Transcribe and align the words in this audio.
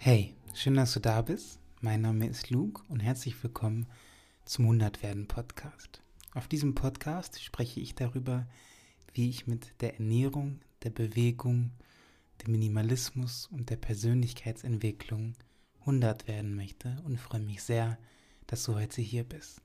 Hey, 0.00 0.36
schön, 0.54 0.74
dass 0.74 0.92
du 0.92 1.00
da 1.00 1.22
bist. 1.22 1.58
Mein 1.80 2.02
Name 2.02 2.28
ist 2.28 2.50
Luke 2.50 2.82
und 2.88 3.00
herzlich 3.00 3.42
willkommen 3.42 3.88
zum 4.44 4.66
100 4.66 5.02
werden 5.02 5.26
Podcast. 5.26 6.02
Auf 6.34 6.46
diesem 6.46 6.76
Podcast 6.76 7.42
spreche 7.42 7.80
ich 7.80 7.96
darüber, 7.96 8.46
wie 9.12 9.28
ich 9.28 9.48
mit 9.48 9.74
der 9.80 9.94
Ernährung, 9.94 10.60
der 10.84 10.90
Bewegung, 10.90 11.72
dem 12.40 12.52
Minimalismus 12.52 13.48
und 13.48 13.70
der 13.70 13.76
Persönlichkeitsentwicklung 13.76 15.34
100 15.80 16.28
werden 16.28 16.54
möchte 16.54 17.02
und 17.04 17.18
freue 17.18 17.40
mich 17.40 17.64
sehr, 17.64 17.98
dass 18.46 18.62
du 18.62 18.76
heute 18.76 19.02
hier 19.02 19.24
bist. 19.24 19.60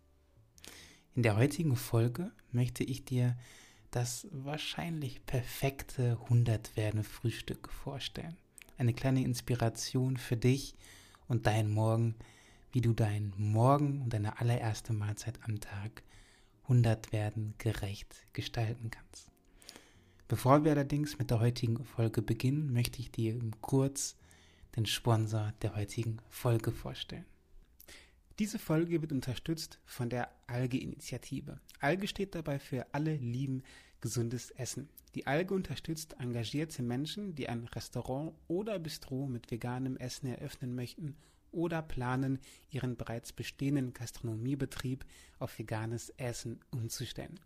In 1.14 1.22
der 1.22 1.38
heutigen 1.38 1.76
Folge 1.76 2.32
möchte 2.52 2.84
ich 2.84 3.06
dir 3.06 3.38
das 3.92 4.28
wahrscheinlich 4.32 5.28
perfekte 5.28 6.18
100 6.24 6.76
werden 6.76 7.04
Frühstück 7.04 7.70
vorstellen. 7.70 8.36
Eine 8.78 8.94
kleine 8.94 9.24
Inspiration 9.24 10.18
für 10.18 10.38
dich 10.38 10.76
und 11.28 11.48
deinen 11.48 11.72
Morgen, 11.72 12.16
wie 12.72 12.82
du 12.82 12.94
deinen 12.94 13.34
Morgen 13.38 14.02
und 14.02 14.14
deine 14.14 14.40
allererste 14.40 14.94
Mahlzeit 14.94 15.40
am 15.44 15.60
Tag 15.60 16.04
100 16.64 17.12
werden 17.12 17.54
gerecht 17.58 18.26
gestalten 18.34 18.90
kannst. 18.90 19.30
Bevor 20.28 20.64
wir 20.64 20.72
allerdings 20.72 21.20
mit 21.20 21.30
der 21.30 21.40
heutigen 21.40 21.84
Folge 21.86 22.22
beginnen, 22.22 22.74
möchte 22.74 23.00
ich 23.00 23.12
dir 23.12 23.40
kurz 23.62 24.16
den 24.76 24.86
Sponsor 24.86 25.54
der 25.62 25.76
heutigen 25.76 26.18
Folge 26.30 26.72
vorstellen. 26.72 27.26
Diese 28.40 28.58
Folge 28.58 29.02
wird 29.02 29.12
unterstützt 29.12 29.80
von 29.86 30.10
der 30.10 30.32
Alge-Initiative. 30.48 31.60
Alge 31.80 32.08
steht 32.08 32.34
dabei 32.34 32.58
für 32.58 32.88
alle 32.92 33.16
lieben 33.16 33.62
gesundes 34.04 34.52
Essen. 34.52 34.90
Die 35.16 35.28
Alge 35.28 35.54
unterstützt 35.54 36.18
engagierte 36.20 36.84
Menschen, 36.84 37.36
die 37.36 37.48
ein 37.48 37.64
Restaurant 37.64 38.34
oder 38.50 38.78
Bistro 38.78 39.28
mit 39.28 39.50
veganem 39.50 39.96
Essen 39.96 40.28
eröffnen 40.28 40.76
möchten 40.76 41.16
oder 41.54 41.82
planen, 41.82 42.40
ihren 42.70 42.98
bereits 42.98 43.32
bestehenden 43.32 43.94
Gastronomiebetrieb 43.94 45.06
auf 45.40 45.58
veganes 45.58 46.10
Essen 46.18 46.60
umzustellen. 46.70 47.40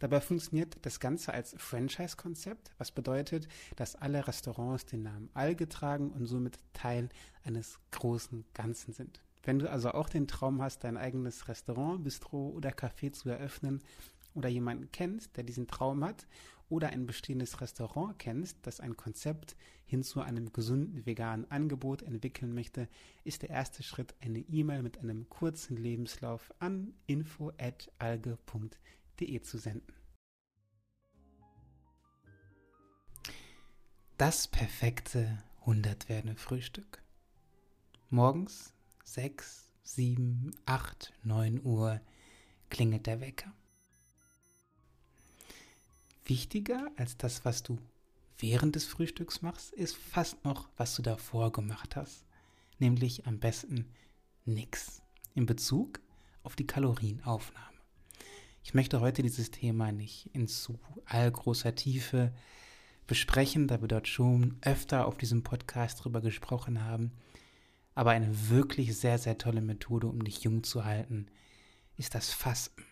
Dabei 0.00 0.20
funktioniert 0.20 0.76
das 0.82 1.00
Ganze 1.00 1.32
als 1.32 1.54
Franchise-Konzept, 1.56 2.72
was 2.76 2.90
bedeutet, 2.90 3.48
dass 3.76 3.96
alle 3.96 4.28
Restaurants 4.28 4.84
den 4.84 5.04
Namen 5.04 5.30
Alge 5.32 5.66
tragen 5.66 6.10
und 6.10 6.26
somit 6.26 6.58
Teil 6.74 7.08
eines 7.42 7.78
großen 7.90 8.44
Ganzen 8.52 8.92
sind. 8.92 9.22
Wenn 9.44 9.58
du 9.58 9.70
also 9.70 9.92
auch 9.92 10.10
den 10.10 10.28
Traum 10.28 10.60
hast, 10.60 10.84
dein 10.84 10.98
eigenes 10.98 11.48
Restaurant, 11.48 12.04
Bistro 12.04 12.50
oder 12.50 12.70
Café 12.70 13.12
zu 13.12 13.30
eröffnen 13.30 13.82
oder 14.34 14.48
jemanden 14.48 14.90
kennst, 14.92 15.36
der 15.36 15.44
diesen 15.44 15.66
Traum 15.66 16.04
hat 16.04 16.26
oder 16.68 16.88
ein 16.88 17.06
bestehendes 17.06 17.60
Restaurant 17.60 18.18
kennst, 18.18 18.58
das 18.62 18.80
ein 18.80 18.96
Konzept 18.96 19.56
hin 19.84 20.02
zu 20.02 20.22
einem 20.22 20.52
gesunden 20.52 21.04
veganen 21.04 21.50
Angebot 21.50 22.00
entwickeln 22.02 22.54
möchte, 22.54 22.88
ist 23.24 23.42
der 23.42 23.50
erste 23.50 23.82
Schritt 23.82 24.14
eine 24.20 24.38
E-Mail 24.38 24.82
mit 24.82 24.98
einem 24.98 25.28
kurzen 25.28 25.76
Lebenslauf 25.76 26.50
an 26.60 26.94
info@alge.de 27.06 27.82
zu 29.42 29.58
senden. 29.58 29.94
Das 34.16 34.48
perfekte 34.48 35.42
100 35.60 36.08
werdende 36.08 36.36
Frühstück. 36.36 37.02
Morgens 38.08 38.72
6, 39.04 39.70
7, 39.82 40.52
8, 40.64 41.12
9 41.24 41.60
Uhr 41.64 42.00
klingelt 42.70 43.06
der 43.06 43.20
Wecker. 43.20 43.52
Wichtiger 46.24 46.90
als 46.96 47.16
das, 47.16 47.44
was 47.44 47.62
du 47.62 47.78
während 48.38 48.76
des 48.76 48.84
Frühstücks 48.84 49.42
machst, 49.42 49.72
ist 49.72 49.96
fast 49.96 50.44
noch, 50.44 50.68
was 50.76 50.94
du 50.94 51.02
davor 51.02 51.52
gemacht 51.52 51.96
hast. 51.96 52.24
Nämlich 52.78 53.26
am 53.26 53.38
besten 53.38 53.86
nix 54.44 55.02
in 55.34 55.46
Bezug 55.46 56.00
auf 56.42 56.56
die 56.56 56.66
Kalorienaufnahme. 56.66 57.66
Ich 58.64 58.74
möchte 58.74 59.00
heute 59.00 59.22
dieses 59.22 59.50
Thema 59.50 59.92
nicht 59.92 60.30
in 60.32 60.46
zu 60.46 60.78
allgroßer 61.04 61.74
Tiefe 61.74 62.32
besprechen, 63.06 63.66
da 63.66 63.80
wir 63.80 63.88
dort 63.88 64.08
schon 64.08 64.56
öfter 64.62 65.06
auf 65.06 65.16
diesem 65.16 65.42
Podcast 65.42 66.04
drüber 66.04 66.20
gesprochen 66.20 66.84
haben. 66.84 67.12
Aber 67.94 68.12
eine 68.12 68.48
wirklich 68.50 68.96
sehr, 68.96 69.18
sehr 69.18 69.38
tolle 69.38 69.60
Methode, 69.60 70.06
um 70.06 70.24
dich 70.24 70.42
jung 70.44 70.62
zu 70.62 70.84
halten, 70.84 71.26
ist 71.96 72.14
das 72.14 72.30
Fasten. 72.30 72.84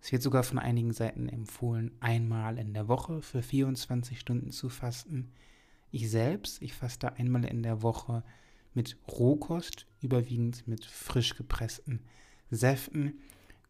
Es 0.00 0.12
wird 0.12 0.22
sogar 0.22 0.42
von 0.42 0.58
einigen 0.58 0.92
Seiten 0.92 1.28
empfohlen, 1.28 1.92
einmal 2.00 2.58
in 2.58 2.72
der 2.72 2.88
Woche 2.88 3.20
für 3.20 3.42
24 3.42 4.18
Stunden 4.18 4.50
zu 4.50 4.68
fasten. 4.68 5.32
Ich 5.90 6.10
selbst, 6.10 6.62
ich 6.62 6.72
faste 6.72 7.14
einmal 7.14 7.44
in 7.44 7.62
der 7.62 7.82
Woche 7.82 8.22
mit 8.72 8.96
Rohkost, 9.08 9.86
überwiegend 10.00 10.66
mit 10.66 10.84
frisch 10.84 11.36
gepressten 11.36 12.00
Säften. 12.50 13.20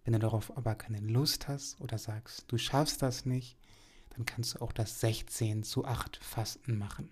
Wenn 0.04 0.12
du 0.12 0.18
darauf 0.18 0.56
aber 0.56 0.74
keine 0.74 1.00
Lust 1.00 1.48
hast 1.48 1.80
oder 1.80 1.98
sagst, 1.98 2.44
du 2.48 2.58
schaffst 2.58 3.02
das 3.02 3.26
nicht, 3.26 3.56
dann 4.10 4.24
kannst 4.24 4.54
du 4.54 4.62
auch 4.62 4.72
das 4.72 5.00
16 5.00 5.62
zu 5.62 5.84
8 5.84 6.16
Fasten 6.16 6.78
machen. 6.78 7.10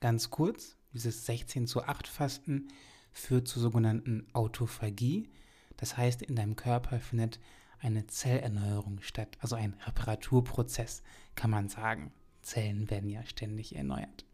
Ganz 0.00 0.30
kurz, 0.30 0.76
dieses 0.92 1.26
16 1.26 1.66
zu 1.66 1.84
8 1.84 2.08
Fasten 2.08 2.68
führt 3.12 3.46
zur 3.46 3.62
sogenannten 3.62 4.26
Autophagie. 4.32 5.28
Das 5.76 5.96
heißt, 5.96 6.22
in 6.22 6.34
deinem 6.34 6.56
Körper 6.56 6.98
findet 6.98 7.38
eine 7.82 8.06
Zellerneuerung 8.06 9.00
statt, 9.00 9.36
also 9.40 9.56
ein 9.56 9.74
Reparaturprozess, 9.86 11.02
kann 11.34 11.50
man 11.50 11.68
sagen. 11.68 12.12
Zellen 12.42 12.90
werden 12.90 13.10
ja 13.10 13.24
ständig 13.24 13.74
erneuert. 13.74 14.24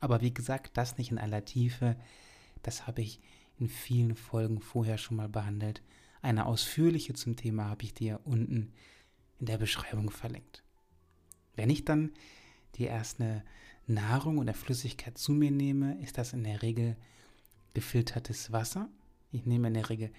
Aber 0.00 0.20
wie 0.20 0.32
gesagt, 0.32 0.76
das 0.76 0.98
nicht 0.98 1.10
in 1.10 1.18
aller 1.18 1.44
Tiefe, 1.44 1.96
das 2.62 2.86
habe 2.86 3.02
ich 3.02 3.20
in 3.58 3.68
vielen 3.68 4.14
Folgen 4.14 4.60
vorher 4.60 4.98
schon 4.98 5.16
mal 5.16 5.28
behandelt. 5.28 5.82
Eine 6.22 6.46
ausführliche 6.46 7.14
zum 7.14 7.36
Thema 7.36 7.68
habe 7.68 7.84
ich 7.84 7.94
dir 7.94 8.20
unten 8.24 8.72
in 9.40 9.46
der 9.46 9.58
Beschreibung 9.58 10.10
verlinkt. 10.10 10.62
Wenn 11.56 11.70
ich 11.70 11.84
dann 11.84 12.12
die 12.76 12.84
erste 12.84 13.44
Nahrung 13.86 14.38
oder 14.38 14.54
Flüssigkeit 14.54 15.18
zu 15.18 15.32
mir 15.32 15.50
nehme, 15.50 16.00
ist 16.00 16.18
das 16.18 16.32
in 16.32 16.44
der 16.44 16.62
Regel 16.62 16.96
gefiltertes 17.74 18.52
Wasser. 18.52 18.88
Ich 19.30 19.46
nehme 19.46 19.68
in 19.68 19.74
der 19.74 19.90
Regel 19.90 20.10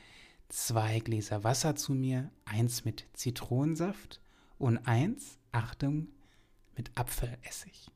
zwei 0.50 1.00
Gläser 1.00 1.44
Wasser 1.44 1.76
zu 1.76 1.94
mir, 1.94 2.32
eins 2.46 2.86
mit 2.86 3.06
Zitronensaft 3.14 4.22
und 4.58 4.78
eins, 4.80 5.38
Achtung, 5.52 6.08
mit 6.76 6.92
Apfelessig. 6.96 7.90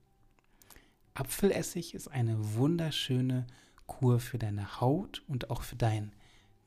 Apfelessig 1.14 1.94
ist 1.94 2.08
eine 2.08 2.56
wunderschöne 2.56 3.46
Kur 3.88 4.20
für 4.20 4.38
deine 4.38 4.80
Haut 4.80 5.24
und 5.28 5.50
auch 5.50 5.64
für 5.64 5.76
deinen 5.76 6.14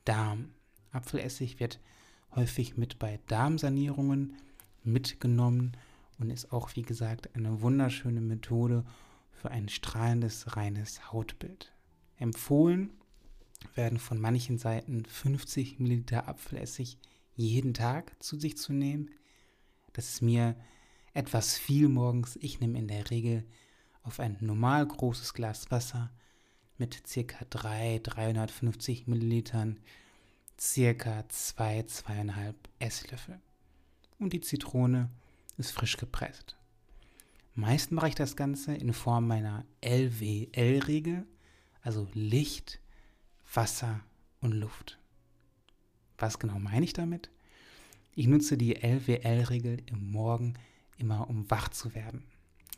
Darm. 0.05 0.53
Apfelessig 0.91 1.59
wird 1.59 1.79
häufig 2.35 2.77
mit 2.77 2.99
bei 2.99 3.19
Darmsanierungen 3.27 4.37
mitgenommen 4.83 5.73
und 6.19 6.29
ist 6.29 6.51
auch, 6.51 6.75
wie 6.75 6.81
gesagt, 6.83 7.35
eine 7.35 7.61
wunderschöne 7.61 8.21
Methode 8.21 8.83
für 9.31 9.49
ein 9.51 9.69
strahlendes, 9.69 10.55
reines 10.55 11.11
Hautbild. 11.11 11.71
Empfohlen 12.17 12.91
werden 13.75 13.99
von 13.99 14.19
manchen 14.19 14.57
Seiten 14.57 15.05
50 15.05 15.79
Milliliter 15.79 16.27
Apfelessig 16.27 16.97
jeden 17.35 17.73
Tag 17.73 18.21
zu 18.21 18.39
sich 18.39 18.57
zu 18.57 18.73
nehmen. 18.73 19.09
Das 19.93 20.09
ist 20.09 20.21
mir 20.21 20.55
etwas 21.13 21.57
viel 21.57 21.89
morgens. 21.89 22.37
Ich 22.41 22.59
nehme 22.59 22.77
in 22.77 22.87
der 22.87 23.09
Regel 23.09 23.45
auf 24.03 24.19
ein 24.19 24.37
normal 24.41 24.87
großes 24.87 25.33
Glas 25.33 25.71
Wasser 25.71 26.11
mit 26.77 27.07
circa 27.07 27.45
3, 27.49 27.99
350 28.03 29.07
Millilitern 29.07 29.79
circa 30.59 31.27
2, 31.27 31.81
2,5 31.81 32.53
Esslöffel. 32.79 33.39
Und 34.19 34.33
die 34.33 34.41
Zitrone 34.41 35.09
ist 35.57 35.71
frisch 35.71 35.97
gepresst. 35.97 36.57
Meist 37.55 37.91
mache 37.91 38.09
ich 38.09 38.15
das 38.15 38.35
Ganze 38.35 38.73
in 38.73 38.93
Form 38.93 39.27
meiner 39.27 39.65
LWL-Regel, 39.81 41.27
also 41.81 42.07
Licht, 42.13 42.79
Wasser 43.53 44.01
und 44.41 44.51
Luft. 44.51 44.99
Was 46.17 46.39
genau 46.39 46.57
meine 46.57 46.85
ich 46.85 46.93
damit? 46.93 47.29
Ich 48.15 48.27
nutze 48.27 48.57
die 48.57 48.75
LWL-Regel 48.75 49.83
im 49.85 50.11
Morgen 50.11 50.55
immer, 50.97 51.29
um 51.29 51.49
wach 51.51 51.69
zu 51.69 51.93
werden. 51.93 52.23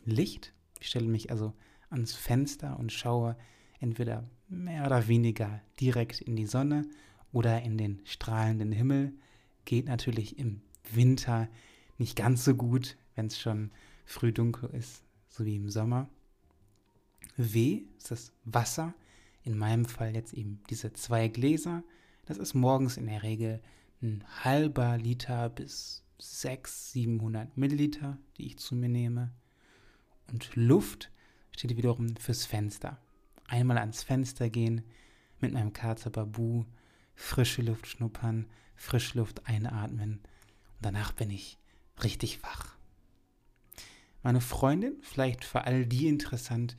Licht, 0.04 0.54
ich 0.80 0.88
stelle 0.88 1.08
mich 1.08 1.32
also 1.32 1.54
ans 1.90 2.14
Fenster 2.14 2.78
und 2.78 2.92
schaue 2.92 3.38
entweder 3.80 4.30
mehr 4.50 4.86
oder 4.86 5.08
weniger 5.08 5.62
direkt 5.80 6.22
in 6.22 6.36
die 6.36 6.46
Sonne 6.46 6.86
oder 7.32 7.62
in 7.62 7.78
den 7.78 8.02
strahlenden 8.04 8.72
Himmel. 8.72 9.14
Geht 9.64 9.86
natürlich 9.86 10.38
im 10.38 10.62
Winter 10.92 11.48
nicht 11.98 12.18
ganz 12.18 12.44
so 12.44 12.54
gut, 12.54 12.98
wenn 13.16 13.28
es 13.28 13.40
schon 13.40 13.72
früh 14.06 14.34
dunkel 14.34 14.70
ist, 14.72 15.04
so 15.30 15.46
wie 15.46 15.56
im 15.56 15.70
Sommer. 15.70 16.10
W 17.38 17.84
ist 17.98 18.12
das 18.12 18.34
Wasser 18.44 18.94
in 19.46 19.58
meinem 19.58 19.86
Fall 19.86 20.16
jetzt 20.16 20.34
eben 20.34 20.62
diese 20.70 20.92
zwei 20.94 21.28
Gläser. 21.28 21.84
Das 22.26 22.38
ist 22.38 22.56
morgens 22.56 22.98
in 22.98 23.06
der 23.06 23.24
Regel 23.24 23.62
ein 24.02 24.24
halber 24.44 24.98
Liter 24.98 25.50
bis 25.50 26.04
600, 26.20 26.68
700 26.68 27.58
Milliliter, 27.58 28.18
die 28.38 28.48
ich 28.48 28.58
zu 28.58 28.76
mir 28.76 28.90
nehme. 28.90 29.32
Und 30.32 30.56
Luft 30.56 31.12
steht 31.52 31.78
wiederum 31.78 32.16
fürs 32.18 32.46
Fenster. 32.46 33.00
einmal 33.48 33.78
ans 33.78 34.02
Fenster 34.02 34.50
gehen, 34.50 34.82
mit 35.40 35.54
meinem 35.54 35.72
Kater 35.72 36.10
Babu, 36.10 36.66
frische 37.14 37.62
Luft 37.62 37.86
schnuppern, 37.86 38.48
frische 38.74 39.20
Luft 39.20 39.48
einatmen 39.48 40.14
und 40.78 40.82
danach 40.82 41.12
bin 41.12 41.30
ich 41.30 41.60
richtig 42.04 42.42
wach. 42.42 42.76
Meine 44.24 44.42
Freundin, 44.42 44.96
vielleicht 45.02 45.46
für 45.46 45.66
all 45.66 45.86
die 45.86 46.08
interessant, 46.08 46.76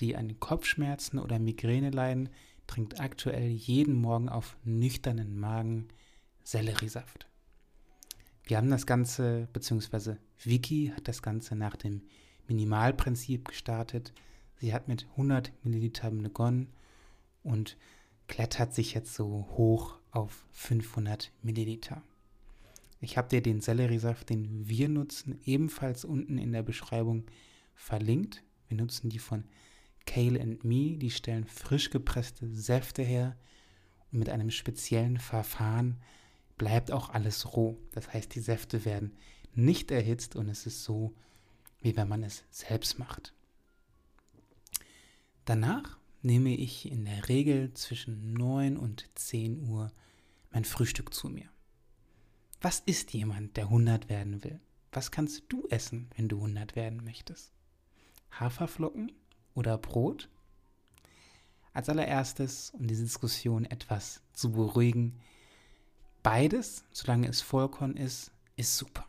die 0.00 0.16
an 0.16 0.38
Kopfschmerzen 0.40 1.18
oder 1.18 1.38
Migräne 1.38 1.90
leiden, 1.90 2.28
trinkt 2.66 3.00
aktuell 3.00 3.48
jeden 3.48 3.94
Morgen 3.94 4.28
auf 4.28 4.56
nüchternen 4.64 5.38
Magen 5.38 5.88
Selleriesaft. 6.42 7.26
Wir 8.44 8.58
haben 8.58 8.70
das 8.70 8.86
Ganze, 8.86 9.48
beziehungsweise 9.52 10.18
Vicky 10.42 10.92
hat 10.94 11.08
das 11.08 11.22
Ganze 11.22 11.56
nach 11.56 11.76
dem 11.76 12.02
Minimalprinzip 12.46 13.48
gestartet. 13.48 14.12
Sie 14.56 14.74
hat 14.74 14.86
mit 14.88 15.06
100 15.12 15.52
Milliliter 15.64 16.10
begonnen 16.10 16.68
und 17.42 17.76
klettert 18.28 18.74
sich 18.74 18.94
jetzt 18.94 19.14
so 19.14 19.48
hoch 19.56 19.98
auf 20.10 20.46
500 20.52 21.32
Milliliter. 21.42 22.02
Ich 23.00 23.18
habe 23.18 23.28
dir 23.28 23.42
den 23.42 23.60
Selleriesaft, 23.60 24.30
den 24.30 24.68
wir 24.68 24.88
nutzen, 24.88 25.38
ebenfalls 25.44 26.04
unten 26.04 26.38
in 26.38 26.52
der 26.52 26.62
Beschreibung 26.62 27.24
verlinkt. 27.74 28.42
Wir 28.68 28.76
nutzen 28.76 29.10
die 29.10 29.18
von 29.18 29.44
Kale 30.06 30.40
and 30.40 30.64
Me. 30.64 30.96
Die 30.96 31.10
stellen 31.10 31.46
frisch 31.46 31.90
gepresste 31.90 32.48
Säfte 32.48 33.02
her 33.02 33.36
und 34.12 34.18
mit 34.18 34.28
einem 34.28 34.50
speziellen 34.50 35.18
Verfahren 35.18 36.00
bleibt 36.56 36.90
auch 36.90 37.10
alles 37.10 37.54
roh. 37.56 37.78
Das 37.92 38.12
heißt, 38.12 38.34
die 38.34 38.40
Säfte 38.40 38.84
werden 38.84 39.16
nicht 39.54 39.90
erhitzt 39.90 40.36
und 40.36 40.48
es 40.48 40.66
ist 40.66 40.84
so, 40.84 41.14
wie 41.80 41.96
wenn 41.96 42.08
man 42.08 42.22
es 42.22 42.44
selbst 42.50 42.98
macht. 42.98 43.34
Danach 45.44 45.98
nehme 46.22 46.56
ich 46.56 46.90
in 46.90 47.04
der 47.04 47.28
Regel 47.28 47.74
zwischen 47.74 48.32
9 48.32 48.76
und 48.76 49.10
10 49.14 49.68
Uhr 49.68 49.92
mein 50.50 50.64
Frühstück 50.64 51.12
zu 51.12 51.28
mir. 51.28 51.48
Was 52.62 52.80
ist 52.80 53.12
jemand, 53.12 53.56
der 53.58 53.64
100 53.64 54.08
werden 54.08 54.42
will? 54.42 54.58
Was 54.90 55.10
kannst 55.10 55.42
du 55.50 55.66
essen, 55.68 56.08
wenn 56.16 56.28
du 56.28 56.36
100 56.36 56.76
werden 56.76 57.04
möchtest? 57.04 57.52
Haferflocken 58.30 59.12
oder 59.54 59.78
Brot? 59.78 60.28
Als 61.72 61.88
allererstes, 61.88 62.70
um 62.70 62.86
die 62.86 62.96
Diskussion 62.96 63.64
etwas 63.64 64.22
zu 64.32 64.52
beruhigen, 64.52 65.20
beides, 66.22 66.84
solange 66.92 67.28
es 67.28 67.40
Vollkorn 67.40 67.96
ist, 67.96 68.32
ist 68.56 68.76
super. 68.76 69.04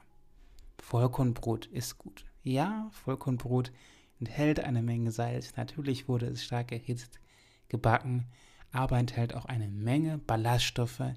Vollkornbrot 0.79 1.67
ist 1.67 1.97
gut. 1.97 2.25
Ja, 2.43 2.89
Vollkornbrot 2.91 3.71
enthält 4.19 4.59
eine 4.59 4.81
Menge 4.81 5.11
Salz. 5.11 5.55
Natürlich 5.57 6.07
wurde 6.07 6.27
es 6.27 6.43
stark 6.43 6.71
erhitzt, 6.71 7.19
gebacken, 7.69 8.25
aber 8.71 8.97
enthält 8.97 9.33
auch 9.35 9.45
eine 9.45 9.67
Menge 9.67 10.17
Ballaststoffe, 10.17 11.13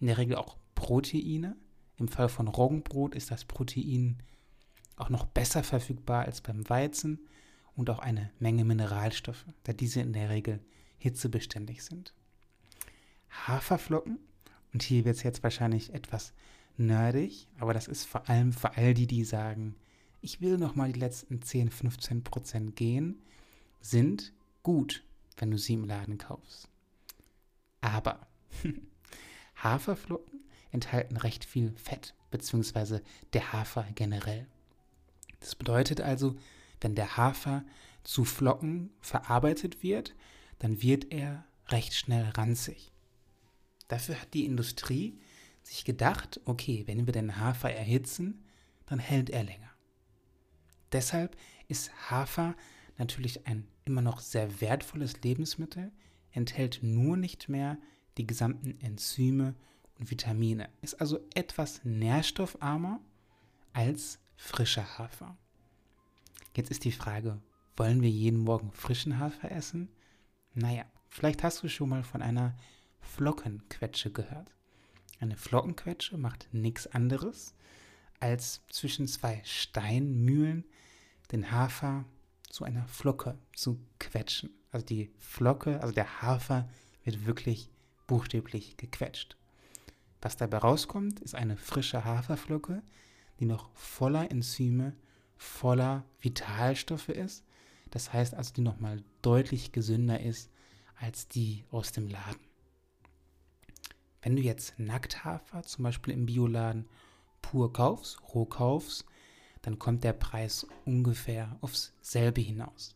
in 0.00 0.06
der 0.06 0.18
Regel 0.18 0.36
auch 0.36 0.56
Proteine. 0.74 1.56
Im 1.96 2.08
Fall 2.08 2.28
von 2.28 2.48
Roggenbrot 2.48 3.14
ist 3.14 3.30
das 3.30 3.44
Protein 3.44 4.22
auch 4.96 5.08
noch 5.08 5.26
besser 5.26 5.62
verfügbar 5.62 6.24
als 6.24 6.40
beim 6.40 6.68
Weizen 6.68 7.20
und 7.76 7.90
auch 7.90 7.98
eine 7.98 8.30
Menge 8.38 8.64
Mineralstoffe, 8.64 9.44
da 9.64 9.72
diese 9.72 10.00
in 10.00 10.12
der 10.12 10.30
Regel 10.30 10.60
hitzebeständig 10.98 11.82
sind. 11.82 12.14
Haferflocken, 13.46 14.18
und 14.72 14.82
hier 14.82 15.04
wird 15.04 15.16
es 15.16 15.22
jetzt 15.22 15.42
wahrscheinlich 15.42 15.92
etwas 15.92 16.32
nerdig, 16.76 17.48
aber 17.58 17.74
das 17.74 17.88
ist 17.88 18.04
vor 18.04 18.28
allem 18.28 18.52
für 18.52 18.76
all 18.76 18.94
die, 18.94 19.06
die 19.06 19.24
sagen, 19.24 19.74
ich 20.20 20.40
will 20.40 20.58
noch 20.58 20.74
mal 20.74 20.92
die 20.92 21.00
letzten 21.00 21.42
10, 21.42 21.70
15 21.70 22.24
Prozent 22.24 22.76
gehen, 22.76 23.22
sind 23.80 24.32
gut, 24.62 25.02
wenn 25.36 25.50
du 25.50 25.58
sie 25.58 25.74
im 25.74 25.84
Laden 25.84 26.18
kaufst. 26.18 26.68
Aber 27.80 28.26
Haferflocken 29.56 30.40
enthalten 30.70 31.16
recht 31.16 31.44
viel 31.44 31.72
Fett, 31.76 32.14
beziehungsweise 32.30 33.02
der 33.32 33.52
Hafer 33.52 33.86
generell. 33.94 34.46
Das 35.40 35.54
bedeutet 35.56 36.00
also, 36.00 36.36
wenn 36.82 36.94
der 36.94 37.16
Hafer 37.16 37.64
zu 38.02 38.24
Flocken 38.24 38.90
verarbeitet 39.00 39.82
wird, 39.82 40.14
dann 40.58 40.82
wird 40.82 41.12
er 41.12 41.44
recht 41.68 41.94
schnell 41.94 42.24
ranzig. 42.30 42.92
Dafür 43.88 44.20
hat 44.20 44.34
die 44.34 44.44
Industrie 44.44 45.18
sich 45.62 45.84
gedacht, 45.84 46.40
okay, 46.44 46.84
wenn 46.86 47.06
wir 47.06 47.12
den 47.12 47.38
Hafer 47.38 47.72
erhitzen, 47.72 48.44
dann 48.86 48.98
hält 48.98 49.30
er 49.30 49.44
länger. 49.44 49.70
Deshalb 50.92 51.36
ist 51.68 51.92
Hafer 52.10 52.54
natürlich 52.98 53.46
ein 53.46 53.66
immer 53.84 54.02
noch 54.02 54.20
sehr 54.20 54.60
wertvolles 54.60 55.22
Lebensmittel, 55.22 55.92
enthält 56.30 56.80
nur 56.82 57.16
nicht 57.16 57.48
mehr 57.48 57.78
die 58.16 58.26
gesamten 58.26 58.78
Enzyme 58.80 59.54
und 59.98 60.10
Vitamine, 60.10 60.68
ist 60.82 61.00
also 61.00 61.20
etwas 61.34 61.84
nährstoffarmer 61.84 63.00
als 63.72 64.18
frischer 64.36 64.98
Hafer. 64.98 65.36
Jetzt 66.54 66.70
ist 66.70 66.84
die 66.84 66.92
Frage, 66.92 67.40
wollen 67.76 68.02
wir 68.02 68.10
jeden 68.10 68.40
Morgen 68.40 68.72
frischen 68.72 69.18
Hafer 69.18 69.50
essen? 69.50 69.88
Naja, 70.54 70.84
vielleicht 71.08 71.42
hast 71.42 71.62
du 71.62 71.68
schon 71.68 71.88
mal 71.88 72.04
von 72.04 72.20
einer 72.20 72.54
Flockenquetsche 73.00 74.12
gehört. 74.12 74.52
Eine 75.18 75.36
Flockenquetsche 75.36 76.18
macht 76.18 76.48
nichts 76.52 76.86
anderes, 76.86 77.54
als 78.20 78.60
zwischen 78.68 79.08
zwei 79.08 79.40
Steinmühlen 79.44 80.64
den 81.32 81.50
Hafer 81.50 82.04
zu 82.50 82.64
einer 82.64 82.86
Flocke 82.86 83.38
zu 83.54 83.80
quetschen. 83.98 84.50
Also 84.70 84.84
die 84.84 85.10
Flocke, 85.18 85.80
also 85.80 85.94
der 85.94 86.20
Hafer 86.20 86.68
wird 87.04 87.24
wirklich 87.24 87.70
buchstäblich 88.06 88.76
gequetscht. 88.76 89.38
Was 90.20 90.36
dabei 90.36 90.58
rauskommt, 90.58 91.20
ist 91.20 91.34
eine 91.34 91.56
frische 91.56 92.04
Haferflocke, 92.04 92.82
die 93.40 93.46
noch 93.46 93.70
voller 93.74 94.30
Enzyme, 94.30 94.94
voller 95.42 96.04
Vitalstoffe 96.20 97.08
ist. 97.08 97.44
Das 97.90 98.12
heißt 98.12 98.34
also, 98.34 98.54
die 98.54 98.60
nochmal 98.60 99.02
deutlich 99.20 99.72
gesünder 99.72 100.20
ist 100.20 100.50
als 100.96 101.28
die 101.28 101.64
aus 101.70 101.92
dem 101.92 102.08
Laden. 102.08 102.40
Wenn 104.22 104.36
du 104.36 104.42
jetzt 104.42 104.78
Nackthafer 104.78 105.64
zum 105.64 105.82
Beispiel 105.82 106.14
im 106.14 106.26
Bioladen 106.26 106.88
pur 107.42 107.72
kaufst, 107.72 108.20
roh 108.34 108.46
kaufst, 108.46 109.04
dann 109.62 109.78
kommt 109.78 110.04
der 110.04 110.12
Preis 110.12 110.66
ungefähr 110.84 111.58
aufs 111.60 111.92
selbe 112.00 112.40
hinaus. 112.40 112.94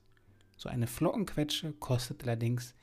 So 0.57 0.69
eine 0.69 0.87
Flockenquetsche 0.87 1.73
kostet 1.73 2.23
allerdings 2.23 2.75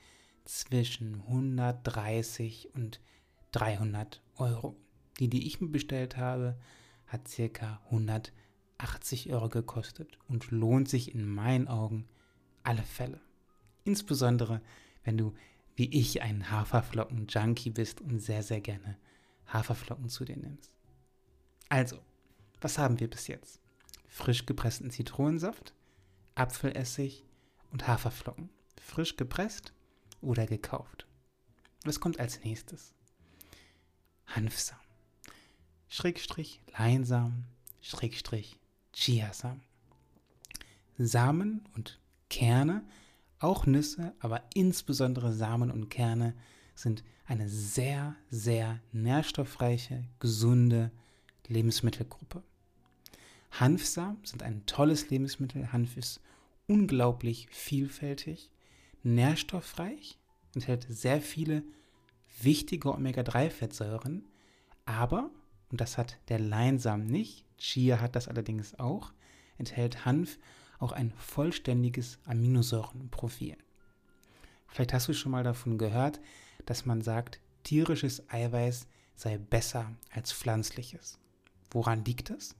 zwischen 0.44 1.22
130 1.22 2.74
und 2.74 3.00
300 3.52 4.20
Euro. 4.36 4.76
Die, 5.18 5.28
die 5.28 5.46
ich 5.46 5.60
mir 5.60 5.68
bestellt 5.68 6.18
habe, 6.18 6.58
hat 7.06 7.28
circa 7.28 7.80
180 8.78 9.32
Euro 9.32 9.48
gekostet 9.48 10.18
und 10.28 10.50
lohnt 10.50 10.88
sich 10.88 11.14
in 11.14 11.26
meinen 11.26 11.68
Augen 11.68 12.08
alle 12.62 12.82
Fälle. 12.82 13.20
Insbesondere, 13.84 14.60
wenn 15.04 15.16
du 15.16 15.34
wie 15.76 15.90
ich 15.90 16.22
ein 16.22 16.50
Haferflocken-Junkie 16.50 17.70
bist 17.70 18.00
und 18.00 18.20
sehr, 18.20 18.42
sehr 18.44 18.60
gerne 18.60 18.96
Haferflocken 19.52 20.08
zu 20.08 20.24
dir 20.24 20.36
nimmst. 20.36 20.72
Also, 21.68 21.98
was 22.60 22.78
haben 22.78 23.00
wir 23.00 23.10
bis 23.10 23.26
jetzt? 23.26 23.60
frisch 24.06 24.46
gepressten 24.46 24.92
Zitronensaft, 24.92 25.74
Apfelessig 26.36 27.24
und 27.72 27.88
Haferflocken. 27.88 28.48
Frisch 28.80 29.16
gepresst 29.16 29.72
oder 30.20 30.46
gekauft. 30.46 31.08
Was 31.84 31.98
kommt 31.98 32.20
als 32.20 32.44
nächstes? 32.44 32.94
Hanfsamen. 34.26 34.80
Schrägstrich 35.88 36.62
Leinsamen, 36.78 37.46
Schrägstrich 37.80 38.56
Chiasamen. 38.94 39.62
Samen 40.96 41.64
und 41.74 42.00
Kerne, 42.30 42.84
auch 43.38 43.66
Nüsse, 43.66 44.14
aber 44.20 44.42
insbesondere 44.54 45.32
Samen 45.32 45.70
und 45.70 45.88
Kerne 45.90 46.34
sind 46.74 47.04
eine 47.26 47.48
sehr, 47.48 48.16
sehr 48.30 48.80
nährstoffreiche, 48.92 50.04
gesunde 50.18 50.90
Lebensmittelgruppe. 51.48 52.42
Hanfsamen 53.50 54.18
sind 54.24 54.42
ein 54.42 54.66
tolles 54.66 55.10
Lebensmittel. 55.10 55.72
Hanf 55.72 55.96
ist 55.96 56.20
unglaublich 56.66 57.48
vielfältig, 57.50 58.50
nährstoffreich, 59.02 60.18
enthält 60.54 60.86
sehr 60.88 61.20
viele 61.20 61.62
wichtige 62.40 62.92
Omega-3-Fettsäuren, 62.92 64.26
aber, 64.86 65.30
und 65.70 65.80
das 65.80 65.98
hat 65.98 66.18
der 66.28 66.38
Leinsamen 66.38 67.06
nicht, 67.06 67.43
Chia 67.58 68.00
hat 68.00 68.16
das 68.16 68.28
allerdings 68.28 68.78
auch, 68.78 69.12
enthält 69.58 70.04
Hanf 70.04 70.38
auch 70.78 70.92
ein 70.92 71.12
vollständiges 71.16 72.18
Aminosäurenprofil. 72.24 73.56
Vielleicht 74.66 74.92
hast 74.92 75.08
du 75.08 75.14
schon 75.14 75.32
mal 75.32 75.44
davon 75.44 75.78
gehört, 75.78 76.20
dass 76.66 76.84
man 76.84 77.02
sagt, 77.02 77.40
tierisches 77.62 78.28
Eiweiß 78.30 78.86
sei 79.14 79.38
besser 79.38 79.92
als 80.10 80.32
pflanzliches. 80.32 81.18
Woran 81.70 82.04
liegt 82.04 82.30
das? 82.30 82.56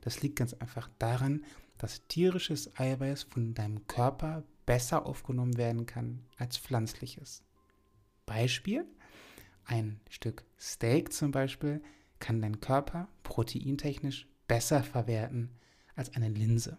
Das 0.00 0.22
liegt 0.22 0.36
ganz 0.36 0.54
einfach 0.54 0.88
daran, 0.98 1.44
dass 1.78 2.06
tierisches 2.08 2.76
Eiweiß 2.78 3.24
von 3.24 3.54
deinem 3.54 3.86
Körper 3.86 4.42
besser 4.66 5.06
aufgenommen 5.06 5.56
werden 5.56 5.86
kann 5.86 6.24
als 6.36 6.58
pflanzliches. 6.58 7.42
Beispiel, 8.26 8.84
ein 9.64 10.00
Stück 10.10 10.44
Steak 10.58 11.12
zum 11.12 11.30
Beispiel 11.30 11.82
kann 12.20 12.40
dein 12.40 12.60
Körper 12.60 13.08
proteintechnisch 13.22 14.26
besser 14.46 14.82
verwerten 14.82 15.50
als 15.94 16.14
eine 16.14 16.28
Linse. 16.28 16.78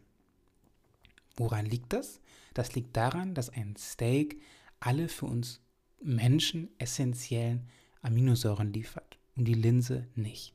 Woran 1.35 1.65
liegt 1.65 1.93
das? 1.93 2.19
Das 2.53 2.75
liegt 2.75 2.97
daran, 2.97 3.35
dass 3.35 3.49
ein 3.49 3.75
Steak 3.77 4.41
alle 4.79 5.07
für 5.07 5.25
uns 5.25 5.61
Menschen 6.01 6.69
essentiellen 6.77 7.69
Aminosäuren 8.01 8.73
liefert 8.73 9.17
und 9.35 9.45
die 9.45 9.53
Linse 9.53 10.07
nicht. 10.15 10.53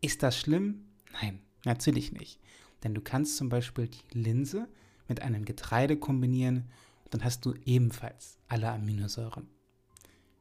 Ist 0.00 0.22
das 0.22 0.38
schlimm? 0.38 0.86
Nein, 1.20 1.40
natürlich 1.64 2.12
nicht. 2.12 2.40
Denn 2.82 2.94
du 2.94 3.00
kannst 3.00 3.36
zum 3.36 3.48
Beispiel 3.48 3.88
die 3.88 4.18
Linse 4.18 4.68
mit 5.08 5.22
einem 5.22 5.44
Getreide 5.44 5.96
kombinieren 5.96 6.70
und 7.04 7.14
dann 7.14 7.24
hast 7.24 7.44
du 7.44 7.54
ebenfalls 7.64 8.38
alle 8.48 8.70
Aminosäuren. 8.70 9.48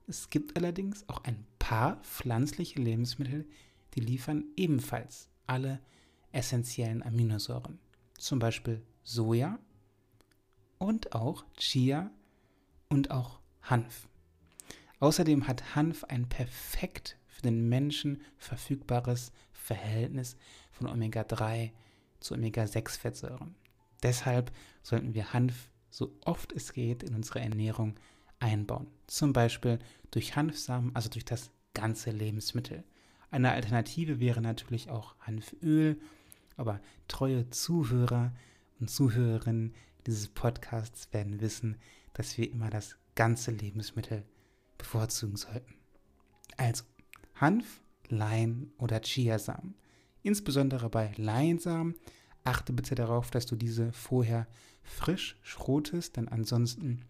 Es 0.08 0.30
gibt 0.30 0.56
allerdings 0.56 1.08
auch 1.10 1.24
ein 1.24 1.46
paar 1.70 1.98
pflanzliche 1.98 2.82
Lebensmittel, 2.82 3.46
die 3.94 4.00
liefern 4.00 4.46
ebenfalls 4.58 5.30
alle 5.46 5.80
essentiellen 6.32 7.04
Aminosäuren. 7.04 7.78
Zum 8.18 8.40
Beispiel 8.40 8.82
Soja 9.04 9.60
und 10.80 11.14
auch 11.14 11.46
Chia 11.58 12.10
und 12.88 13.12
auch 13.12 13.40
Hanf. 13.62 14.08
Außerdem 15.00 15.48
hat 15.48 15.76
Hanf 15.76 16.04
ein 16.06 16.28
perfekt 16.28 17.20
für 17.28 17.44
den 17.44 17.70
Menschen 17.70 18.24
verfügbares 18.40 19.32
Verhältnis 19.54 20.38
von 20.72 20.88
Omega-3 20.88 21.70
zu 22.20 22.34
Omega-6-Fettsäuren. 22.34 23.54
Deshalb 24.02 24.52
sollten 24.82 25.14
wir 25.14 25.34
Hanf 25.34 25.70
so 25.92 26.18
oft 26.26 26.52
es 26.52 26.74
geht 26.74 27.04
in 27.04 27.14
unsere 27.14 27.42
Ernährung 27.42 27.94
einbauen. 28.40 28.88
Zum 29.06 29.34
Beispiel 29.34 29.78
durch 30.10 30.36
Hanfsamen, 30.36 30.96
also 30.96 31.10
durch 31.10 31.26
das 31.26 31.52
ganze 31.74 32.12
Lebensmittel. 32.12 32.84
Eine 33.32 33.52
Alternative 33.52 34.20
wäre 34.20 34.42
natürlich 34.42 34.90
auch 34.90 35.16
Hanföl, 35.20 36.00
aber 36.58 36.82
treue 37.08 37.50
Zuhörer 37.50 38.34
und 38.80 38.90
Zuhörerinnen 38.90 39.74
dieses 40.08 40.28
Podcasts 40.28 41.12
werden 41.14 41.40
wissen, 41.42 41.78
dass 42.14 42.38
wir 42.38 42.50
immer 42.52 42.70
das 42.70 42.98
ganze 43.16 43.52
Lebensmittel 43.52 44.24
bevorzugen 44.78 45.36
sollten. 45.36 45.76
Also 46.58 46.84
Hanf, 47.36 47.82
Lein 48.08 48.72
oder 48.78 49.02
Chiasamen. 49.02 49.76
Insbesondere 50.24 50.90
bei 50.90 51.12
Leinsamen 51.16 51.96
achte 52.44 52.74
bitte 52.74 52.96
darauf, 52.96 53.30
dass 53.32 53.46
du 53.46 53.56
diese 53.56 53.92
vorher 53.94 54.48
frisch 54.84 55.38
schrotest, 55.44 56.18
denn 56.18 56.28
ansonsten 56.28 57.06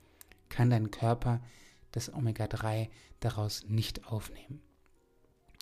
kann 0.50 0.70
dein 0.70 0.92
Körper 0.92 1.42
das 1.91 2.13
Omega-3 2.13 2.89
daraus 3.19 3.65
nicht 3.67 4.08
aufnehmen. 4.08 4.62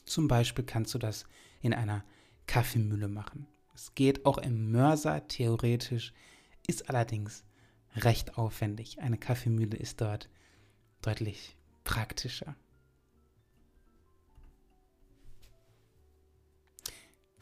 Zum 0.05 0.27
Beispiel 0.27 0.65
kannst 0.65 0.93
du 0.93 0.99
das 0.99 1.25
in 1.61 1.73
einer 1.73 2.03
Kaffeemühle 2.47 3.07
machen. 3.07 3.47
Es 3.75 3.93
geht 3.93 4.25
auch 4.25 4.37
im 4.37 4.71
Mörser 4.71 5.27
theoretisch, 5.27 6.13
ist 6.65 6.89
allerdings 6.89 7.43
recht 7.95 8.37
aufwendig. 8.37 8.99
Eine 8.99 9.17
Kaffeemühle 9.17 9.77
ist 9.77 10.01
dort 10.01 10.29
deutlich 11.01 11.55
praktischer. 11.83 12.55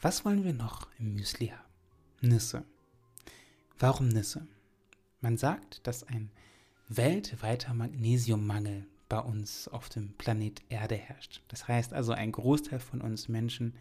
Was 0.00 0.24
wollen 0.24 0.44
wir 0.44 0.52
noch 0.52 0.88
im 0.98 1.14
Müsli 1.14 1.48
haben? 1.48 1.64
Nüsse. 2.20 2.64
Warum 3.78 4.08
Nüsse? 4.08 4.46
Man 5.20 5.36
sagt, 5.36 5.86
dass 5.86 6.04
ein 6.04 6.30
weltweiter 6.88 7.74
Magnesiummangel 7.74 8.86
bei 9.08 9.18
uns 9.20 9.68
auf 9.68 9.88
dem 9.88 10.14
Planet 10.16 10.62
Erde 10.68 10.96
herrscht. 10.96 11.42
Das 11.48 11.68
heißt 11.68 11.92
also, 11.92 12.12
ein 12.12 12.32
Großteil 12.32 12.80
von 12.80 13.00
uns 13.00 13.28
Menschen 13.28 13.74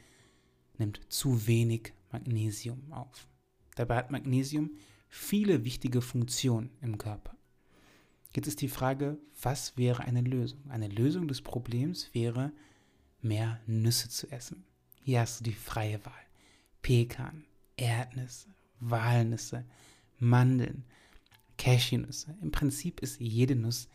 nimmt 0.78 1.02
zu 1.10 1.48
wenig 1.48 1.94
Magnesium 2.12 2.92
auf. 2.92 3.28
Dabei 3.76 3.98
hat 3.98 4.12
Magnesium 4.12 4.72
viele 5.08 5.66
wichtige 5.66 6.02
Funktionen 6.02 6.70
im 6.82 6.98
Körper. 6.98 7.36
Jetzt 8.36 8.48
ist 8.48 8.62
die 8.62 8.70
Frage, 8.70 9.18
was 9.42 9.78
wäre 9.78 10.04
eine 10.04 10.22
Lösung? 10.22 10.60
Eine 10.70 10.90
Lösung 10.90 11.28
des 11.28 11.42
Problems 11.42 12.14
wäre, 12.14 12.52
mehr 13.22 13.62
Nüsse 13.66 14.10
zu 14.10 14.30
essen. 14.30 14.66
Hier 15.02 15.22
hast 15.22 15.40
du 15.40 15.44
die 15.46 15.54
freie 15.54 16.04
Wahl. 16.06 16.14
Pekan, 16.82 17.46
Erdnüsse, 17.78 18.50
Walnüsse, 18.80 19.66
Mandeln, 20.20 20.84
Cashewnüsse. 21.58 22.38
Im 22.42 22.52
Prinzip 22.52 23.02
ist 23.02 23.20
jede 23.20 23.56
Nuss 23.56 23.90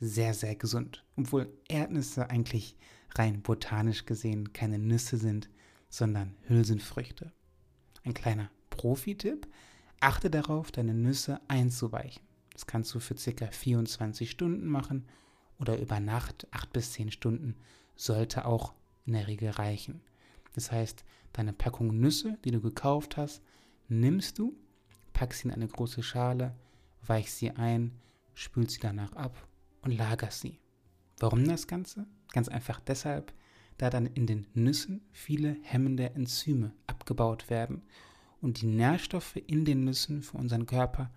sehr, 0.00 0.34
sehr 0.34 0.56
gesund. 0.56 1.04
Obwohl 1.16 1.52
Erdnüsse 1.68 2.30
eigentlich 2.30 2.76
rein 3.14 3.42
botanisch 3.42 4.06
gesehen 4.06 4.52
keine 4.52 4.78
Nüsse 4.78 5.16
sind, 5.16 5.48
sondern 5.88 6.34
Hülsenfrüchte. 6.48 7.32
Ein 8.04 8.14
kleiner 8.14 8.50
Profi-Tipp: 8.70 9.46
achte 10.00 10.30
darauf, 10.30 10.72
deine 10.72 10.94
Nüsse 10.94 11.40
einzuweichen. 11.48 12.22
Das 12.52 12.66
kannst 12.66 12.94
du 12.94 13.00
für 13.00 13.14
ca. 13.14 13.46
24 13.46 14.30
Stunden 14.30 14.66
machen 14.66 15.04
oder 15.58 15.78
über 15.78 16.00
Nacht 16.00 16.46
8 16.50 16.72
bis 16.72 16.92
10 16.92 17.10
Stunden 17.10 17.56
sollte 17.96 18.44
auch 18.44 18.74
in 19.06 19.12
der 19.12 19.26
Regel 19.26 19.50
reichen. 19.50 20.00
Das 20.54 20.70
heißt, 20.70 21.04
deine 21.32 21.52
Packung 21.52 21.98
Nüsse, 21.98 22.38
die 22.44 22.50
du 22.50 22.60
gekauft 22.60 23.16
hast, 23.16 23.42
nimmst 23.88 24.38
du, 24.38 24.56
packst 25.12 25.40
sie 25.40 25.48
in 25.48 25.54
eine 25.54 25.68
große 25.68 26.02
Schale, 26.02 26.54
weichst 27.06 27.38
sie 27.38 27.50
ein, 27.50 27.92
spülst 28.34 28.72
sie 28.72 28.80
danach 28.80 29.12
ab 29.14 29.48
und 29.82 29.96
lagerst 29.96 30.40
sie. 30.40 30.58
Warum 31.18 31.46
das 31.46 31.66
Ganze? 31.66 32.06
Ganz 32.32 32.48
einfach 32.48 32.80
deshalb, 32.80 33.32
da 33.78 33.90
dann 33.90 34.06
in 34.06 34.26
den 34.26 34.46
Nüssen 34.54 35.02
viele 35.12 35.56
hemmende 35.62 36.10
Enzyme 36.10 36.72
abgebaut 36.86 37.50
werden 37.50 37.82
und 38.40 38.60
die 38.60 38.66
Nährstoffe 38.66 39.36
in 39.36 39.64
den 39.64 39.84
Nüssen 39.84 40.22
für 40.22 40.36
unseren 40.36 40.66
Körper 40.66 41.10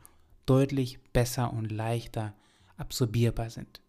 deutlich 0.45 0.99
besser 1.13 1.53
und 1.53 1.71
leichter 1.71 2.33
absorbierbar 2.77 3.49
sind. 3.49 3.81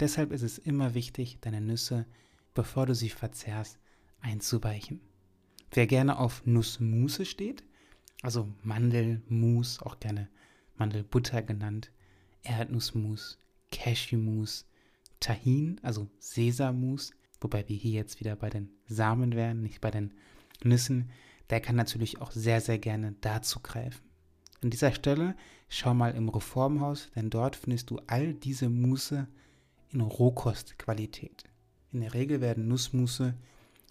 Deshalb 0.00 0.32
ist 0.32 0.42
es 0.42 0.58
immer 0.58 0.94
wichtig, 0.94 1.38
deine 1.40 1.60
Nüsse, 1.60 2.06
bevor 2.54 2.86
du 2.86 2.94
sie 2.94 3.10
verzehrst, 3.10 3.78
einzuweichen. 4.20 5.00
Wer 5.72 5.86
gerne 5.86 6.18
auf 6.18 6.46
Nussmusse 6.46 7.24
steht, 7.24 7.62
also 8.22 8.48
Mandelmus, 8.62 9.82
auch 9.82 10.00
gerne 10.00 10.28
Mandelbutter 10.78 11.42
genannt, 11.42 11.90
Erdnussmus, 12.42 13.38
Cashewmus, 13.70 14.66
Tahin, 15.20 15.80
also 15.82 16.08
Sesammus, 16.18 17.12
wobei 17.40 17.68
wir 17.68 17.76
hier 17.76 17.92
jetzt 17.92 18.20
wieder 18.20 18.36
bei 18.36 18.50
den 18.50 18.70
Samen 18.86 19.34
wären, 19.34 19.62
nicht 19.62 19.80
bei 19.80 19.90
den 19.90 20.14
Nüssen, 20.62 21.10
der 21.50 21.60
kann 21.60 21.76
natürlich 21.76 22.20
auch 22.20 22.30
sehr, 22.30 22.60
sehr 22.60 22.78
gerne 22.78 23.14
dazu 23.20 23.60
greifen. 23.60 24.02
An 24.62 24.70
dieser 24.70 24.92
Stelle 24.92 25.36
schau 25.68 25.94
mal 25.94 26.14
im 26.14 26.28
Reformhaus, 26.28 27.10
denn 27.14 27.30
dort 27.30 27.56
findest 27.56 27.90
du 27.90 28.00
all 28.06 28.34
diese 28.34 28.68
Musse 28.68 29.28
in 29.90 30.00
Rohkostqualität. 30.00 31.44
In 31.92 32.00
der 32.00 32.14
Regel 32.14 32.40
werden 32.40 32.68
Nussmusse 32.68 33.34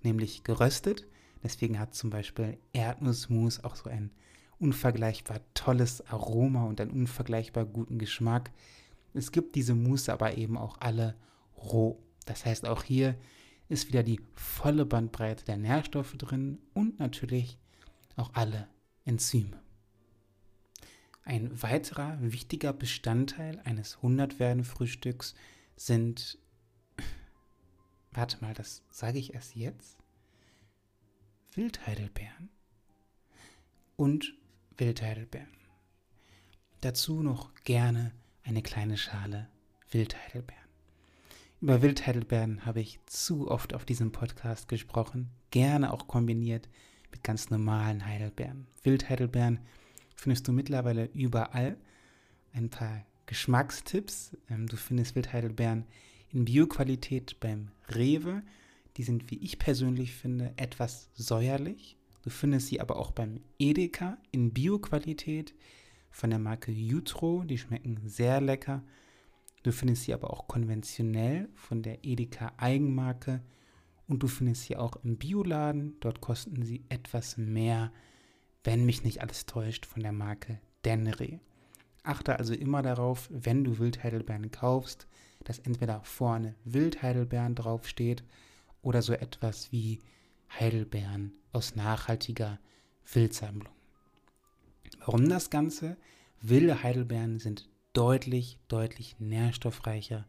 nämlich 0.04 0.44
geröstet, 0.44 1.08
deswegen 1.44 1.80
hat 1.80 1.96
zum 1.96 2.10
Beispiel 2.10 2.58
Erdnussmus 2.74 3.64
auch 3.64 3.76
so 3.76 3.90
ein 3.90 4.12
unvergleichbar 4.60 5.42
tolles 5.54 6.06
Aroma 6.08 6.66
und 6.66 6.82
einen 6.82 6.92
unvergleichbar 6.92 7.66
guten 7.66 8.00
Geschmack. 8.00 8.52
Es 9.14 9.32
gibt 9.32 9.56
diese 9.56 9.76
Musse 9.76 10.14
aber 10.14 10.38
eben 10.38 10.58
auch 10.58 10.78
alle 10.80 11.16
roh. 11.58 12.00
Das 12.26 12.46
heißt, 12.46 12.66
auch 12.66 12.84
hier 12.84 13.16
ist 13.70 13.88
wieder 13.88 14.04
die 14.04 14.20
volle 14.36 14.86
Bandbreite 14.86 15.46
der 15.46 15.58
Nährstoffe 15.58 16.14
drin 16.18 16.60
und 16.74 17.00
natürlich 17.00 17.58
auch 18.16 18.32
alle 18.34 18.68
Enzyme. 19.06 19.62
Ein 21.24 21.62
weiterer 21.62 22.18
wichtiger 22.22 22.72
Bestandteil 22.72 23.60
eines 23.66 23.98
100-Werden-Frühstücks 23.98 25.36
sind, 25.76 26.40
warte 28.12 28.38
mal, 28.42 28.54
das 28.54 28.84
sage 28.90 29.20
ich 29.20 29.34
erst 29.34 29.56
jetzt, 29.56 29.98
Wildheidelbeeren 31.54 32.50
und 33.98 34.38
Wildheidelbeeren. 34.78 35.50
Dazu 36.82 37.24
noch 37.24 37.54
gerne 37.64 38.12
eine 38.44 38.62
kleine 38.62 38.98
Schale 38.98 39.50
Wildheidelbeeren. 39.90 40.68
Über 41.62 41.82
Wildheidelbeeren 41.82 42.66
habe 42.66 42.82
ich 42.82 43.00
zu 43.08 43.50
oft 43.50 43.74
auf 43.74 43.86
diesem 43.86 44.12
Podcast 44.12 44.68
gesprochen, 44.68 45.32
gerne 45.50 45.92
auch 45.92 46.08
kombiniert 46.08 46.70
mit 47.12 47.24
ganz 47.24 47.50
normalen 47.50 48.06
Heidelbeeren. 48.06 48.68
Wildheidelbeeren 48.84 49.60
findest 50.16 50.48
du 50.48 50.52
mittlerweile 50.52 51.06
überall. 51.06 51.78
Ein 52.54 52.70
paar 52.70 53.04
Geschmackstipps. 53.26 54.38
Ähm, 54.50 54.68
du 54.68 54.78
findest 54.78 55.16
Wildheidelbeeren 55.16 55.86
in 56.32 56.46
Bioqualität 56.46 57.40
beim 57.40 57.72
Rewe. 57.90 58.44
Die 58.98 59.04
sind, 59.04 59.32
wie 59.32 59.38
ich 59.38 59.58
persönlich 59.58 60.14
finde, 60.14 60.54
etwas 60.58 61.10
säuerlich. 61.16 61.98
Du 62.28 62.32
findest 62.32 62.68
sie 62.68 62.82
aber 62.82 62.98
auch 62.98 63.12
beim 63.12 63.40
Edeka 63.58 64.18
in 64.32 64.52
Bioqualität 64.52 65.56
von 66.10 66.30
der 66.30 66.40
Marke 66.40 66.74
Jutro. 66.74 67.46
Die 67.46 67.58
schmecken 67.58 68.02
sehr 68.04 68.42
lecker. 68.42 68.84
Du 69.64 69.72
findest 69.72 70.04
sie 70.04 70.14
aber 70.14 70.32
auch 70.32 70.46
konventionell 70.50 71.48
von 71.56 71.84
der 71.84 72.04
Edeka 72.04 72.52
Eigenmarke. 72.58 73.42
Und 74.10 74.24
du 74.24 74.28
findest 74.28 74.64
sie 74.64 74.76
auch 74.76 74.98
im 75.06 75.16
Bioladen. 75.16 75.96
Dort 76.02 76.20
kosten 76.20 76.64
sie 76.64 76.84
etwas 76.90 77.38
mehr, 77.38 77.94
wenn 78.66 78.86
mich 78.86 79.06
nicht 79.06 79.22
alles 79.22 79.46
täuscht, 79.46 79.86
von 79.86 80.04
der 80.04 80.12
Marke 80.12 80.60
Denre. 80.84 81.40
Achte 82.04 82.38
also 82.38 82.54
immer 82.54 82.82
darauf, 82.82 83.30
wenn 83.32 83.64
du 83.64 83.80
Wildheidelbeeren 83.80 84.52
kaufst, 84.52 85.08
dass 85.46 85.60
entweder 85.60 86.02
vorne 86.04 86.56
Wildheidelbeeren 86.66 87.56
draufsteht 87.56 88.26
oder 88.82 89.02
so 89.02 89.14
etwas 89.14 89.72
wie 89.72 90.02
Heidelbeeren 90.50 91.34
aus 91.52 91.76
nachhaltiger 91.76 92.60
Wildsammlung. 93.12 93.74
Warum 95.00 95.30
das 95.30 95.50
Ganze? 95.50 95.98
Wilde 96.42 96.84
Heidelbeeren 96.84 97.40
sind 97.40 97.70
deutlich, 97.94 98.60
deutlich 98.68 99.16
nährstoffreicher 99.20 100.26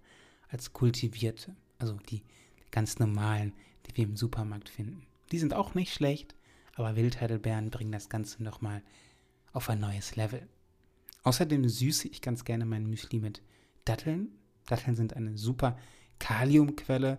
als 0.48 0.72
kultivierte, 0.72 1.54
also 1.78 1.98
die 2.08 2.22
ganz 2.70 2.98
normalen, 2.98 3.52
die 3.86 3.96
wir 3.96 4.04
im 4.04 4.16
Supermarkt 4.16 4.68
finden. 4.68 5.06
Die 5.32 5.38
sind 5.38 5.54
auch 5.54 5.74
nicht 5.74 5.92
schlecht, 5.92 6.34
aber 6.74 6.96
Wildheidelbeeren 6.96 7.70
bringen 7.70 7.92
das 7.92 8.08
Ganze 8.08 8.42
nochmal 8.42 8.82
auf 9.52 9.68
ein 9.68 9.80
neues 9.80 10.16
Level. 10.16 10.46
Außerdem 11.24 11.68
süße 11.68 12.08
ich 12.08 12.22
ganz 12.22 12.44
gerne 12.44 12.64
mein 12.64 12.86
Müsli 12.86 13.18
mit 13.18 13.42
Datteln. 13.84 14.28
Datteln 14.66 14.96
sind 14.96 15.14
eine 15.14 15.36
super 15.36 15.78
Kaliumquelle 16.18 17.18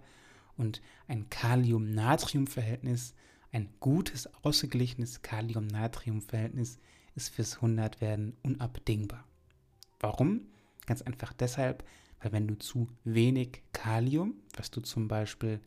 und 0.60 0.82
ein 1.08 1.30
Kalium-Natrium-Verhältnis, 1.30 3.16
ein 3.51 3.70
gutes, 3.80 4.30
ausgeglichenes 4.44 5.22
Kalium-Natrium-Verhältnis 5.22 6.78
ist 7.16 7.30
fürs 7.30 7.60
100-Werden 7.60 8.34
unabdingbar. 8.44 9.24
Warum? 10.00 10.42
Ganz 10.86 11.01
einfach 11.01 11.34
deshalb, 11.34 11.84
weil 12.22 12.32
wenn 12.34 12.48
du 12.48 12.56
zu 12.60 12.89
wenig 13.04 13.63
Kalium, 13.74 14.36
was 14.56 14.70
du 14.70 14.82
zum 14.82 15.08
Beispiel 15.08 15.62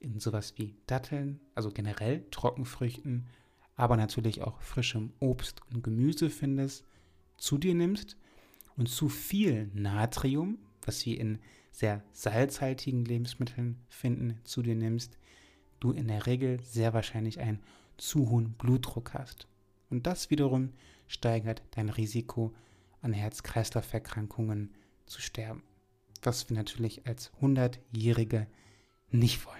in 0.00 0.20
sowas 0.20 0.54
wie 0.56 0.76
Datteln, 0.86 1.40
also 1.54 1.70
generell 1.70 2.24
Trockenfrüchten, 2.30 3.26
aber 3.74 3.96
natürlich 3.96 4.42
auch 4.42 4.60
frischem 4.60 5.12
Obst 5.20 5.60
und 5.72 5.82
Gemüse 5.82 6.30
findest, 6.30 6.84
zu 7.36 7.58
dir 7.58 7.74
nimmst 7.74 8.16
und 8.76 8.88
zu 8.88 9.08
viel 9.08 9.70
Natrium, 9.74 10.58
was 10.82 11.04
wir 11.04 11.18
in 11.18 11.40
sehr 11.76 12.02
salzhaltigen 12.12 13.04
Lebensmitteln 13.04 13.78
finden, 13.90 14.40
zu 14.44 14.62
dir 14.62 14.74
nimmst, 14.74 15.18
du 15.78 15.92
in 15.92 16.08
der 16.08 16.24
Regel 16.24 16.58
sehr 16.62 16.94
wahrscheinlich 16.94 17.38
einen 17.38 17.60
zu 17.98 18.30
hohen 18.30 18.54
Blutdruck 18.54 19.12
hast. 19.12 19.46
Und 19.90 20.06
das 20.06 20.30
wiederum 20.30 20.72
steigert 21.06 21.62
dein 21.72 21.90
Risiko, 21.90 22.54
an 23.02 23.12
Herz-Kreislauf-Erkrankungen 23.12 24.72
zu 25.04 25.20
sterben. 25.20 25.62
Was 26.22 26.48
wir 26.48 26.56
natürlich 26.56 27.06
als 27.06 27.30
100-Jährige 27.42 28.46
nicht 29.10 29.44
wollen. 29.44 29.56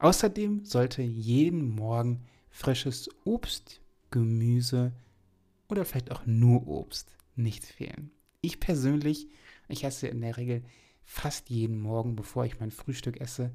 Außerdem 0.00 0.64
sollte 0.64 1.02
jeden 1.02 1.76
Morgen 1.76 2.26
frisches 2.48 3.08
Obst, 3.24 3.80
Gemüse 4.10 4.92
oder 5.68 5.84
vielleicht 5.84 6.10
auch 6.10 6.26
nur 6.26 6.66
Obst 6.66 7.16
nicht 7.36 7.64
fehlen. 7.64 8.10
Ich 8.40 8.58
persönlich, 8.58 9.28
ich 9.70 9.84
esse 9.84 10.08
in 10.08 10.20
der 10.20 10.36
Regel 10.36 10.62
fast 11.04 11.50
jeden 11.50 11.80
Morgen, 11.80 12.16
bevor 12.16 12.44
ich 12.44 12.60
mein 12.60 12.70
Frühstück 12.70 13.20
esse, 13.20 13.50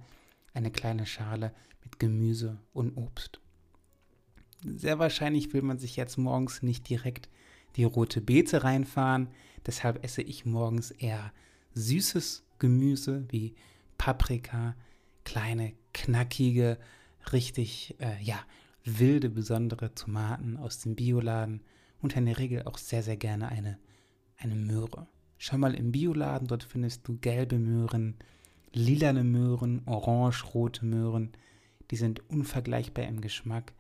eine 0.54 0.72
kleine 0.72 1.06
Schale 1.06 1.54
mit 1.84 2.00
Gemüse 2.00 2.60
und 2.74 2.98
Obst. 2.98 3.40
Sehr 4.64 5.00
wahrscheinlich 5.00 5.54
will 5.54 5.62
man 5.62 5.78
sich 5.78 5.96
jetzt 5.96 6.18
morgens 6.18 6.64
nicht 6.64 6.90
direkt 6.90 7.30
die 7.76 7.84
rote 7.84 8.22
Beete 8.22 8.64
reinfahren, 8.64 9.30
deshalb 9.66 10.04
esse 10.04 10.22
ich 10.22 10.46
morgens 10.46 10.92
eher 10.92 11.32
süßes 11.74 12.44
Gemüse 12.58 13.26
wie 13.30 13.54
Paprika, 13.98 14.76
kleine, 15.24 15.74
knackige, 15.94 16.78
richtig, 17.32 17.96
äh, 18.00 18.22
ja, 18.22 18.40
wilde, 18.84 19.30
besondere 19.30 19.94
Tomaten 19.94 20.58
aus 20.58 20.80
dem 20.80 20.96
Bioladen 20.96 21.62
und 22.02 22.16
in 22.16 22.26
der 22.26 22.38
Regel 22.38 22.64
auch 22.64 22.78
sehr, 22.78 23.04
sehr 23.04 23.18
gerne 23.18 23.50
eine, 23.50 23.80
eine 24.38 24.56
Möhre. 24.56 25.08
Schau 25.38 25.58
mal 25.58 25.76
im 25.76 25.92
Bioladen, 25.92 26.48
dort 26.48 26.64
findest 26.64 27.08
du 27.08 27.18
gelbe 27.18 27.60
Möhren, 27.60 28.16
lilane 28.74 29.24
Möhren, 29.24 29.82
orange-rote 29.86 30.86
Möhren. 30.86 31.32
Die 31.92 31.98
sind 31.98 32.28
unvergleichbar 32.30 33.06
im 33.06 33.22
Geschmack 33.22 33.74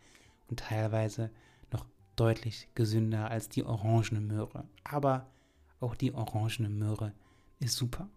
und 0.47 0.59
teilweise 0.59 1.31
noch 1.71 1.85
deutlich 2.15 2.69
gesünder 2.75 3.29
als 3.29 3.49
die 3.49 3.63
orangene 3.63 4.21
Möhre. 4.21 4.65
Aber 4.83 5.29
auch 5.79 5.95
die 5.95 6.13
orangene 6.13 6.69
Möhre 6.69 7.13
ist 7.59 7.75
super. 7.75 8.09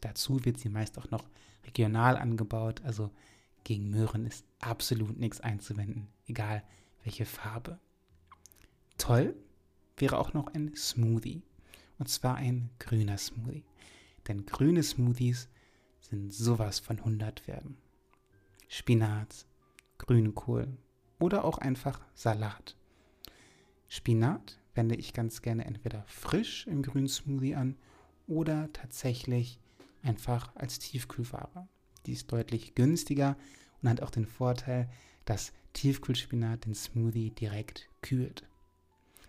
Dazu 0.00 0.44
wird 0.44 0.58
sie 0.58 0.68
meist 0.68 0.98
auch 0.98 1.10
noch 1.10 1.24
regional 1.64 2.16
angebaut, 2.16 2.82
also 2.84 3.10
gegen 3.64 3.90
Möhren 3.90 4.26
ist 4.26 4.44
absolut 4.60 5.18
nichts 5.18 5.40
einzuwenden, 5.40 6.08
egal 6.26 6.62
welche 7.02 7.24
Farbe. 7.24 7.80
Toll 8.98 9.34
wäre 9.96 10.18
auch 10.18 10.32
noch 10.32 10.54
ein 10.54 10.74
Smoothie. 10.76 11.42
Und 11.98 12.08
zwar 12.08 12.36
ein 12.36 12.70
grüner 12.78 13.18
Smoothie. 13.18 13.64
Denn 14.28 14.44
grüne 14.46 14.82
Smoothies 14.82 15.48
sind 16.00 16.32
sowas 16.32 16.78
von 16.78 16.98
100 16.98 17.46
werden. 17.46 17.76
Spinat, 18.68 19.46
Grünkohl 19.98 20.76
oder 21.18 21.44
auch 21.44 21.58
einfach 21.58 22.00
Salat. 22.14 22.76
Spinat 23.88 24.58
wende 24.74 24.96
ich 24.96 25.12
ganz 25.12 25.42
gerne 25.42 25.64
entweder 25.64 26.04
frisch 26.06 26.66
im 26.66 26.82
grünen 26.82 27.08
Smoothie 27.08 27.54
an 27.54 27.76
oder 28.26 28.72
tatsächlich 28.72 29.60
einfach 30.02 30.54
als 30.56 30.78
Tiefkühlware. 30.78 31.68
Die 32.04 32.12
ist 32.12 32.30
deutlich 32.30 32.74
günstiger 32.74 33.36
und 33.82 33.88
hat 33.88 34.02
auch 34.02 34.10
den 34.10 34.26
Vorteil, 34.26 34.88
dass 35.24 35.52
Tiefkühlspinat 35.72 36.64
den 36.64 36.74
Smoothie 36.74 37.30
direkt 37.30 37.88
kühlt. 38.02 38.44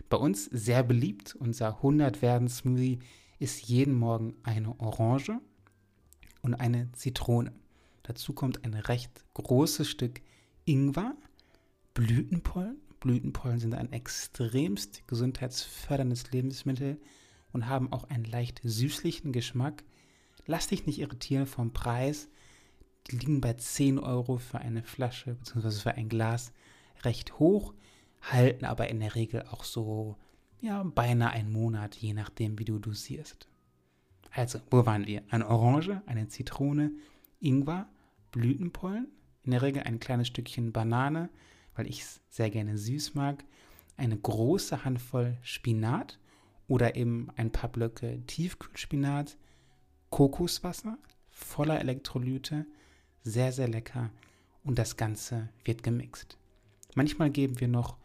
Bei 0.10 0.18
uns 0.18 0.46
sehr 0.46 0.84
beliebt, 0.84 1.36
unser 1.36 1.78
100 1.78 2.22
werden 2.22 2.48
Smoothie 2.48 3.00
ist 3.40 3.68
jeden 3.68 3.94
Morgen 3.94 4.36
eine 4.44 4.80
Orange 4.80 5.40
und 6.42 6.56
eine 6.56 6.92
Zitrone. 6.94 7.52
Dazu 8.04 8.32
kommt 8.32 8.64
ein 8.64 8.74
recht 8.74 9.12
großes 9.34 9.90
Stück 9.90 10.22
Ingwer, 10.66 11.16
Blütenpollen. 11.94 12.78
Blütenpollen 13.02 13.60
sind 13.60 13.76
ein 13.76 13.92
extremst 13.92 15.06
gesundheitsförderndes 15.08 16.32
Lebensmittel 16.32 17.00
und 17.52 17.68
haben 17.68 17.92
auch 17.92 18.06
einen 18.06 18.24
leicht 18.24 18.62
süßlichen 18.64 19.34
Geschmack. 19.34 19.84
Lass 20.46 20.68
dich 20.68 20.86
nicht 20.86 21.00
irritieren 21.00 21.48
vom 21.48 21.74
Preis. 21.74 22.30
Die 23.12 23.18
liegen 23.18 23.42
bei 23.42 23.54
10 23.54 24.00
Euro 24.00 24.38
für 24.38 24.60
eine 24.60 24.84
Flasche 24.84 25.36
bzw. 25.36 25.72
für 25.72 25.94
ein 25.96 26.08
Glas 26.08 26.54
recht 27.04 27.40
hoch 27.40 27.74
halten 28.22 28.66
aber 28.66 28.90
in 28.90 29.00
der 29.00 29.16
Regel 29.16 29.44
auch 29.44 29.64
so, 29.64 30.18
ja, 30.60 30.84
beinahe 30.84 31.32
einen 31.32 31.52
Monat, 31.52 31.96
je 31.96 32.14
nachdem, 32.14 32.60
wie 32.60 32.66
du 32.66 32.80
dosierst. 32.80 33.48
Also, 34.32 34.60
wo 34.70 34.86
waren 34.86 35.08
wir? 35.08 35.24
Eine 35.30 35.48
Orange, 35.48 36.02
eine 36.06 36.28
Zitrone, 36.28 36.92
Ingwer, 37.40 37.88
Blütenpollen, 38.32 39.08
in 39.44 39.52
der 39.52 39.62
Regel 39.62 39.84
ein 39.84 40.00
kleines 40.00 40.28
Stückchen 40.28 40.72
Banane, 40.72 41.30
weil 41.76 41.88
ich 41.88 42.02
es 42.02 42.22
sehr 42.30 42.50
gerne 42.50 42.78
süß 42.78 43.16
mag, 43.16 43.44
eine 43.96 44.18
große 44.18 44.84
Handvoll 44.84 45.38
Spinat 45.42 46.20
oder 46.68 46.96
eben 46.96 47.30
ein 47.36 47.52
paar 47.52 47.72
Blöcke 47.72 48.22
Tiefkühlspinat, 48.28 49.38
Kokoswasser 50.10 50.98
voller 51.30 51.80
Elektrolyte, 51.80 52.66
sehr, 53.24 53.52
sehr 53.52 53.68
lecker 53.68 54.10
und 54.64 54.80
das 54.80 54.98
Ganze 54.98 55.50
wird 55.64 55.84
gemixt. 55.84 56.38
Manchmal 56.96 57.30
geben 57.30 57.60
wir 57.60 57.68
noch 57.68 57.98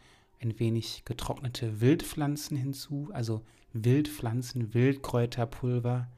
ein 0.42 0.58
wenig 0.58 1.04
getrocknete 1.04 1.80
Wildpflanzen 1.80 2.56
hinzu, 2.56 3.10
also 3.12 3.44
Wildpflanzen, 3.72 4.74
Wildkräuterpulver, 4.74 6.08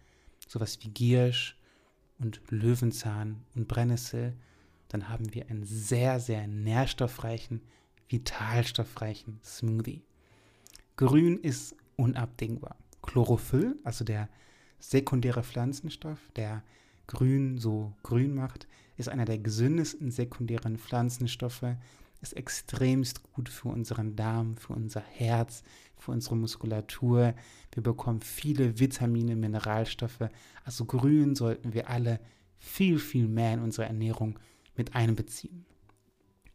sowas 0.48 0.78
wie 0.82 0.88
Giersch 0.88 1.56
und 2.18 2.40
Löwenzahn 2.48 3.44
und 3.54 3.68
Brennnessel. 3.68 4.34
Dann 4.88 5.08
haben 5.08 5.34
wir 5.34 5.48
einen 5.48 5.64
sehr, 5.64 6.20
sehr 6.20 6.46
nährstoffreichen, 6.46 7.60
vitalstoffreichen 8.08 9.40
Smoothie. 9.44 10.02
Grün 10.96 11.38
ist 11.38 11.76
unabdingbar. 11.96 12.76
Chlorophyll, 13.02 13.76
also 13.84 14.04
der 14.04 14.28
sekundäre 14.78 15.42
Pflanzenstoff, 15.42 16.18
der 16.37 16.62
Grün 17.06 17.58
so 17.58 17.92
grün 18.02 18.34
macht, 18.34 18.66
ist 18.96 19.08
einer 19.08 19.24
der 19.24 19.38
gesündesten 19.38 20.10
sekundären 20.10 20.78
Pflanzenstoffe 20.78 21.76
ist 22.24 22.37
extremst 22.37 23.22
gut 23.22 23.48
für 23.48 23.68
unseren 23.68 24.16
Darm, 24.16 24.56
für 24.56 24.72
unser 24.72 25.00
Herz, 25.00 25.62
für 25.96 26.10
unsere 26.10 26.37
Muskulatur. 26.37 27.34
Wir 27.72 27.82
bekommen 27.82 28.20
viele 28.20 28.78
Vitamine, 28.78 29.37
Mineralstoffe. 29.37 30.28
Also 30.64 30.84
Grün 30.87 31.34
sollten 31.34 31.74
wir 31.74 31.88
alle 31.88 32.20
viel, 32.58 32.98
viel 32.98 33.28
mehr 33.28 33.54
in 33.54 33.60
unsere 33.60 33.87
Ernährung 33.87 34.38
mit 34.76 34.94
einbeziehen. 34.94 35.66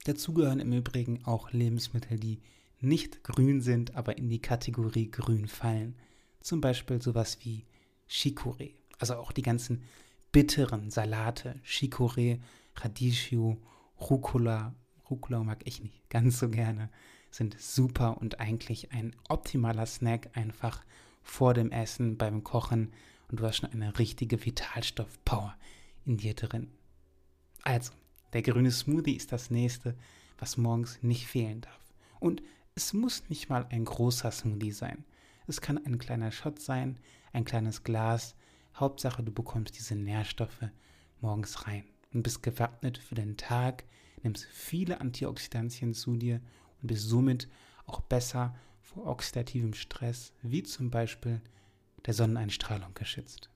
Dazu 0.06 0.34
gehören 0.34 0.60
im 0.60 0.74
Übrigen 0.74 1.24
auch 1.26 1.52
Lebensmittel, 1.52 2.20
die 2.20 2.40
nicht 2.82 3.24
grün 3.24 3.62
sind, 3.62 3.96
aber 3.96 4.18
in 4.18 4.30
die 4.30 4.42
Kategorie 4.42 5.12
grün 5.12 5.48
fallen. 5.48 5.96
Zum 6.42 6.62
Beispiel 6.62 7.02
sowas 7.02 7.38
wie 7.44 7.66
Chicorée, 8.10 8.74
also 8.98 9.16
auch 9.16 9.32
die 9.32 9.42
ganzen 9.42 9.84
bitteren 10.32 10.90
Salate, 10.90 11.60
Chicorée, 11.64 12.40
Radicchio, 12.76 13.58
Rucola, 14.00 14.74
Rucola 15.10 15.44
mag 15.44 15.62
ich 15.66 15.82
nicht 15.82 16.10
ganz 16.10 16.40
so 16.40 16.50
gerne, 16.50 16.90
sind 17.32 17.60
super 17.60 18.18
und 18.20 18.40
eigentlich 18.40 18.92
ein 18.92 19.16
optimaler 19.28 19.86
Snack 19.86 20.30
einfach 20.34 20.84
vor 21.22 21.54
dem 21.54 21.72
Essen, 21.72 22.18
beim 22.18 22.44
Kochen 22.44 22.92
und 23.30 23.40
du 23.40 23.46
hast 23.46 23.58
schon 23.58 23.72
eine 23.72 23.98
richtige 24.00 24.44
Vitalstoff-Power 24.44 25.56
in 26.06 26.18
dir 26.18 26.34
drin. 26.34 26.72
Also, 27.64 27.94
der 28.34 28.42
grüne 28.42 28.72
Smoothie 28.72 29.16
ist 29.16 29.32
das 29.32 29.52
nächste, 29.52 29.96
was 30.38 30.58
morgens 30.58 31.00
nicht 31.02 31.28
fehlen 31.28 31.62
darf. 31.62 31.80
Und 32.20 32.42
es 32.76 32.94
muss 32.94 33.30
nicht 33.30 33.50
mal 33.50 33.66
ein 33.70 33.86
großer 33.86 34.32
Smoothie 34.32 34.72
sein. 34.72 35.04
Es 35.48 35.62
kann 35.62 35.84
ein 35.84 35.98
kleiner 35.98 36.32
Shot 36.32 36.60
sein, 36.60 36.98
ein 37.34 37.46
kleines 37.46 37.84
Glas. 37.84 38.36
Hauptsache, 38.76 39.24
du 39.24 39.32
bekommst 39.32 39.78
diese 39.78 39.96
Nährstoffe 39.96 40.70
morgens 41.22 41.68
rein 41.68 41.84
und 42.14 42.24
bist 42.24 42.44
gewappnet 42.44 42.98
für 42.98 43.16
den 43.16 43.36
Tag, 43.36 43.84
nimmst 44.24 44.46
viele 44.46 45.02
Antioxidantien 45.02 45.94
zu 45.94 46.16
dir 46.16 46.42
und 46.82 46.88
bist 46.88 47.08
somit 47.08 47.48
auch 47.86 48.02
besser 48.02 48.56
vor 48.82 49.08
oxidativem 49.08 49.74
Stress, 49.74 50.34
wie 50.42 50.64
zum 50.64 50.90
Beispiel 50.90 51.42
der 52.06 52.14
Sonneneinstrahlung 52.14 52.94
geschützt. 52.94 53.50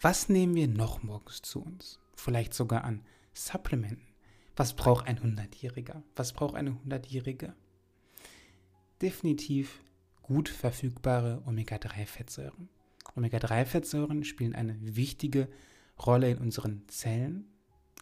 Was 0.00 0.28
nehmen 0.28 0.54
wir 0.54 0.68
noch 0.68 1.02
morgens 1.02 1.42
zu 1.42 1.62
uns? 1.62 1.98
Vielleicht 2.14 2.54
sogar 2.54 2.84
an 2.84 3.02
Supplementen. 3.32 4.06
Was 4.56 4.74
braucht 4.74 5.06
ein 5.06 5.18
100-Jähriger? 5.18 6.02
Was 6.14 6.32
braucht 6.32 6.54
eine 6.54 6.78
100-Jährige? 6.86 7.54
Definitiv 9.00 9.82
gut 10.22 10.48
verfügbare 10.48 11.42
Omega-3-Fettsäuren. 11.46 12.68
Omega-3-Fettsäuren 13.16 14.24
spielen 14.24 14.54
eine 14.54 14.76
wichtige 14.80 15.48
Rolle 15.98 16.30
in 16.30 16.38
unseren 16.38 16.86
Zellen, 16.88 17.46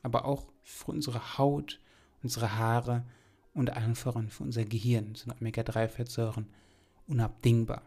aber 0.03 0.25
auch 0.25 0.53
für 0.63 0.93
unsere 0.93 1.39
Haut, 1.39 1.81
unsere 2.23 2.57
Haare 2.57 3.05
und 3.55 3.71
allen 3.71 3.95
voran 3.95 4.29
für 4.29 4.43
unser 4.43 4.65
Gehirn 4.65 5.15
sind 5.15 5.33
Omega-3-Fettsäuren 5.33 6.47
unabdingbar. 7.07 7.83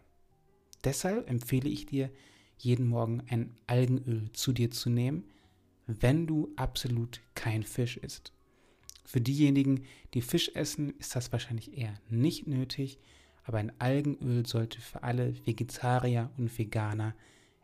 Deshalb 0.83 1.29
empfehle 1.29 1.69
ich 1.69 1.85
dir, 1.85 2.11
jeden 2.57 2.87
Morgen 2.87 3.23
ein 3.29 3.55
Algenöl 3.67 4.31
zu 4.31 4.53
dir 4.53 4.71
zu 4.71 4.89
nehmen, 4.89 5.25
wenn 5.87 6.27
du 6.27 6.51
absolut 6.55 7.21
kein 7.33 7.63
Fisch 7.63 7.97
isst. 7.97 8.31
Für 9.03 9.21
diejenigen, 9.21 9.83
die 10.13 10.21
Fisch 10.21 10.51
essen, 10.55 10.95
ist 10.97 11.15
das 11.15 11.31
wahrscheinlich 11.31 11.77
eher 11.77 11.93
nicht 12.09 12.47
nötig, 12.47 12.97
aber 13.43 13.59
ein 13.59 13.79
Algenöl 13.79 14.45
sollte 14.45 14.81
für 14.81 15.03
alle 15.03 15.35
Vegetarier 15.45 16.31
und 16.37 16.57
Veganer 16.57 17.13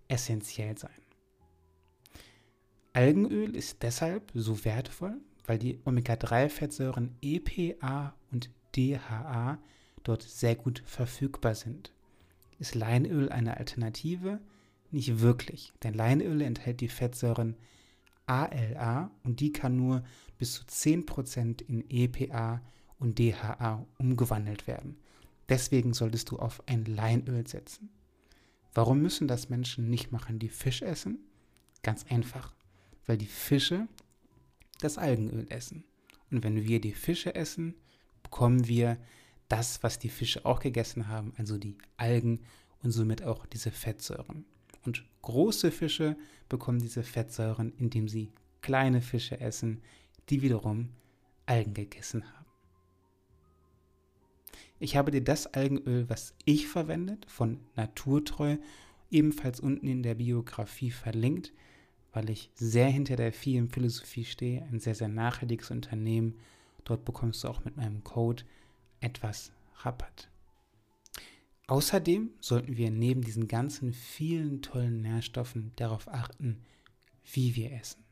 essentiell 0.08 0.78
sein. 0.78 0.92
Algenöl 2.94 3.56
ist 3.56 3.84
deshalb 3.84 4.32
so 4.34 4.66
wertvoll, 4.66 5.18
weil 5.46 5.58
die 5.58 5.80
Omega-3-Fettsäuren 5.86 7.16
EPA 7.22 8.14
und 8.32 8.50
DHA 8.76 9.60
dort 10.04 10.24
sehr 10.24 10.56
gut 10.56 10.84
verfügbar 10.86 11.56
sind. 11.56 11.94
Ist 12.60 12.76
Leinöl 12.76 13.30
eine 13.30 13.58
Alternative? 13.58 14.40
Nicht 14.92 15.22
wirklich, 15.22 15.72
denn 15.84 15.94
Leinöl 15.94 16.42
enthält 16.42 16.82
die 16.82 16.90
Fettsäuren 16.90 17.56
ALA 18.26 19.10
und 19.24 19.40
die 19.40 19.52
kann 19.52 19.78
nur 19.78 20.04
bis 20.38 20.54
zu 20.54 20.64
10% 20.64 21.62
in 21.64 21.90
EPA 21.90 22.62
und 23.00 23.20
DHA 23.20 23.86
umgewandelt 23.98 24.68
werden. 24.68 24.98
Deswegen 25.50 25.94
solltest 25.94 26.30
du 26.32 26.40
auf 26.40 26.62
ein 26.68 26.86
Leinöl 26.86 27.48
setzen. 27.48 27.90
Warum 28.74 29.02
müssen 29.02 29.28
das 29.28 29.50
Menschen 29.50 29.90
nicht 29.90 30.12
machen, 30.12 30.40
die 30.40 30.50
Fisch 30.50 30.82
essen? 30.82 31.20
Ganz 31.84 32.06
einfach, 32.10 32.54
weil 33.12 33.18
die 33.18 33.26
Fische 33.26 33.90
das 34.80 34.98
Algenöl 34.98 35.46
essen. 35.50 35.84
Und 36.32 36.46
wenn 36.46 36.64
wir 36.64 36.80
die 36.80 36.94
Fische 36.94 37.36
essen, 37.36 37.76
bekommen 38.24 38.70
wir 38.70 38.98
das, 39.50 39.84
was 39.84 40.00
die 40.00 40.08
Fische 40.08 40.46
auch 40.46 40.62
gegessen 40.62 41.10
haben, 41.10 41.34
also 41.38 41.58
die 41.58 41.78
Algen 41.98 42.40
und 42.82 42.92
somit 42.92 43.22
auch 43.22 43.46
diese 43.48 43.70
Fettsäuren. 43.70 44.46
Und 44.86 45.04
große 45.24 45.72
Fische 45.72 46.16
bekommen 46.48 46.80
diese 46.80 47.04
Fettsäuren, 47.04 47.74
indem 47.78 48.08
sie 48.08 48.32
kleine 48.62 49.02
Fische 49.02 49.42
essen, 49.42 49.82
die 50.30 50.42
wiederum 50.42 50.88
Algen 51.48 51.74
gegessen 51.74 52.24
haben. 52.24 52.46
Ich 54.80 54.96
habe 54.96 55.12
dir 55.12 55.22
das 55.22 55.48
Algenöl, 55.48 56.10
was 56.10 56.34
ich 56.46 56.66
verwendet, 56.66 57.26
von 57.28 57.60
Naturtreu, 57.76 58.56
ebenfalls 59.10 59.60
unten 59.60 59.88
in 59.88 60.02
der 60.02 60.16
Biografie 60.16 60.92
verlinkt, 60.92 61.52
weil 62.14 62.30
ich 62.30 62.50
sehr 62.56 62.90
hinter 62.90 63.16
der 63.16 63.34
vielen 63.34 63.70
Philosophie 63.70 64.26
stehe, 64.26 64.64
ein 64.64 64.80
sehr, 64.80 64.96
sehr 64.96 65.08
nachhaltiges 65.08 65.72
Unternehmen. 65.72 66.40
Dort 66.84 67.06
bekommst 67.06 67.44
du 67.44 67.48
auch 67.48 67.64
mit 67.64 67.78
meinem 67.78 68.04
Code 68.04 68.44
etwas 69.00 69.52
Rabatt. 69.78 70.30
Außerdem 71.68 72.32
sollten 72.42 72.76
wir 72.76 72.92
neben 72.92 73.22
diesen 73.22 73.48
ganzen 73.48 73.94
vielen 73.94 74.62
tollen 74.62 75.02
Nährstoffen 75.02 75.72
darauf 75.78 76.10
achten, 76.10 76.62
wie 77.32 77.56
wir 77.56 77.72
essen. 77.72 78.04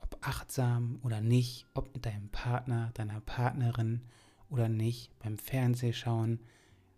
Ob 0.00 0.18
achtsam 0.22 0.98
oder 1.04 1.20
nicht, 1.20 1.66
ob 1.74 1.94
mit 1.94 2.04
deinem 2.04 2.30
Partner, 2.30 2.90
deiner 2.94 3.20
Partnerin 3.20 4.02
oder 4.50 4.68
nicht, 4.68 5.16
beim 5.20 5.38
Fernsehschauen. 5.38 6.40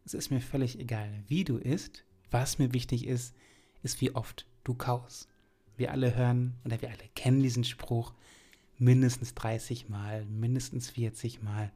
Es 0.05 0.15
ist 0.15 0.31
mir 0.31 0.41
völlig 0.41 0.79
egal, 0.79 1.25
wie 1.27 1.45
du 1.45 1.59
isst. 1.59 2.05
Was 2.31 2.59
mir 2.59 2.73
wichtig 2.73 3.07
ist, 3.07 3.35
ist, 3.83 4.01
wie 4.01 4.15
oft 4.15 4.47
du 4.65 4.75
kaust. 4.75 5.30
Wir 5.81 5.93
alle 5.93 6.15
hören 6.15 6.59
oder 6.67 6.83
wir 6.83 6.91
alle 6.91 7.09
kennen 7.15 7.43
diesen 7.43 7.65
Spruch 7.65 8.13
mindestens 8.77 9.35
30 9.35 9.89
Mal, 9.89 10.27
mindestens 10.27 10.91
40 10.91 11.41
Mal. 11.41 11.73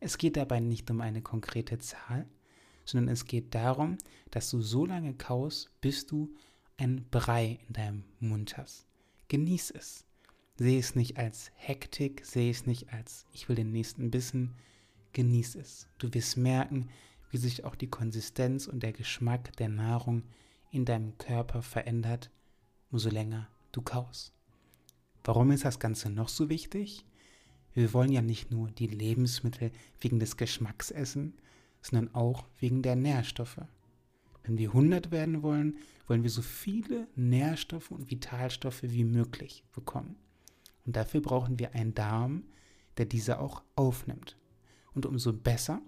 Es 0.00 0.18
geht 0.18 0.36
dabei 0.36 0.58
nicht 0.58 0.90
um 0.90 1.00
eine 1.00 1.22
konkrete 1.22 1.78
Zahl, 1.78 2.26
sondern 2.84 3.14
es 3.14 3.24
geht 3.24 3.54
darum, 3.54 3.98
dass 4.32 4.50
du 4.50 4.62
so 4.62 4.84
lange 4.84 5.14
kaust, 5.14 5.70
bis 5.80 6.08
du 6.08 6.34
ein 6.76 7.06
Brei 7.08 7.60
in 7.68 7.72
deinem 7.72 8.04
Mund 8.18 8.58
hast. 8.58 8.88
Genieß 9.28 9.70
es. 9.70 10.04
Sehe 10.56 10.80
es 10.80 10.96
nicht 10.96 11.16
als 11.16 11.52
Hektik, 11.54 12.26
sehe 12.26 12.50
es 12.50 12.66
nicht 12.66 12.92
als 12.92 13.26
ich 13.30 13.48
will 13.48 13.54
den 13.54 13.70
nächsten 13.70 14.10
Bissen. 14.10 14.56
Genieß 15.12 15.54
es. 15.54 15.86
Du 15.98 16.12
wirst 16.12 16.36
merken, 16.36 16.88
wie 17.30 17.36
sich 17.38 17.62
auch 17.62 17.76
die 17.76 17.90
Konsistenz 17.90 18.66
und 18.66 18.82
der 18.82 18.92
Geschmack 18.92 19.56
der 19.58 19.68
Nahrung 19.68 20.24
in 20.72 20.84
deinem 20.84 21.16
Körper 21.16 21.62
verändert, 21.62 22.32
umso 22.90 23.10
länger 23.10 23.48
du 23.72 23.82
kaust. 23.82 24.32
Warum 25.24 25.50
ist 25.50 25.64
das 25.64 25.78
Ganze 25.78 26.10
noch 26.10 26.28
so 26.28 26.48
wichtig? 26.48 27.04
Wir 27.74 27.92
wollen 27.92 28.12
ja 28.12 28.22
nicht 28.22 28.50
nur 28.50 28.70
die 28.70 28.86
Lebensmittel 28.86 29.70
wegen 30.00 30.18
des 30.18 30.36
Geschmacks 30.36 30.90
essen, 30.90 31.34
sondern 31.82 32.14
auch 32.14 32.46
wegen 32.58 32.82
der 32.82 32.96
Nährstoffe. 32.96 33.60
Wenn 34.44 34.58
wir 34.58 34.68
100 34.68 35.10
werden 35.10 35.42
wollen, 35.42 35.78
wollen 36.06 36.22
wir 36.22 36.30
so 36.30 36.42
viele 36.42 37.08
Nährstoffe 37.16 37.90
und 37.90 38.10
Vitalstoffe 38.10 38.84
wie 38.84 39.04
möglich 39.04 39.64
bekommen. 39.72 40.16
Und 40.84 40.94
dafür 40.96 41.20
brauchen 41.20 41.58
wir 41.58 41.74
einen 41.74 41.94
Darm, 41.94 42.44
der 42.96 43.06
diese 43.06 43.40
auch 43.40 43.62
aufnimmt. 43.74 44.36
Und 44.94 45.04
umso 45.04 45.32
besser 45.32 45.82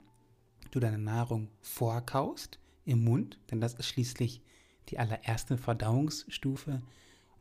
du 0.73 0.81
deine 0.81 0.99
Nahrung 0.99 1.49
vorkaust 1.61 2.59
im 2.85 3.05
Mund, 3.05 3.39
denn 3.51 3.61
das 3.61 3.75
ist 3.75 3.87
schließlich 3.87 4.43
die 4.90 4.98
allererste 4.98 5.57
Verdauungsstufe, 5.57 6.83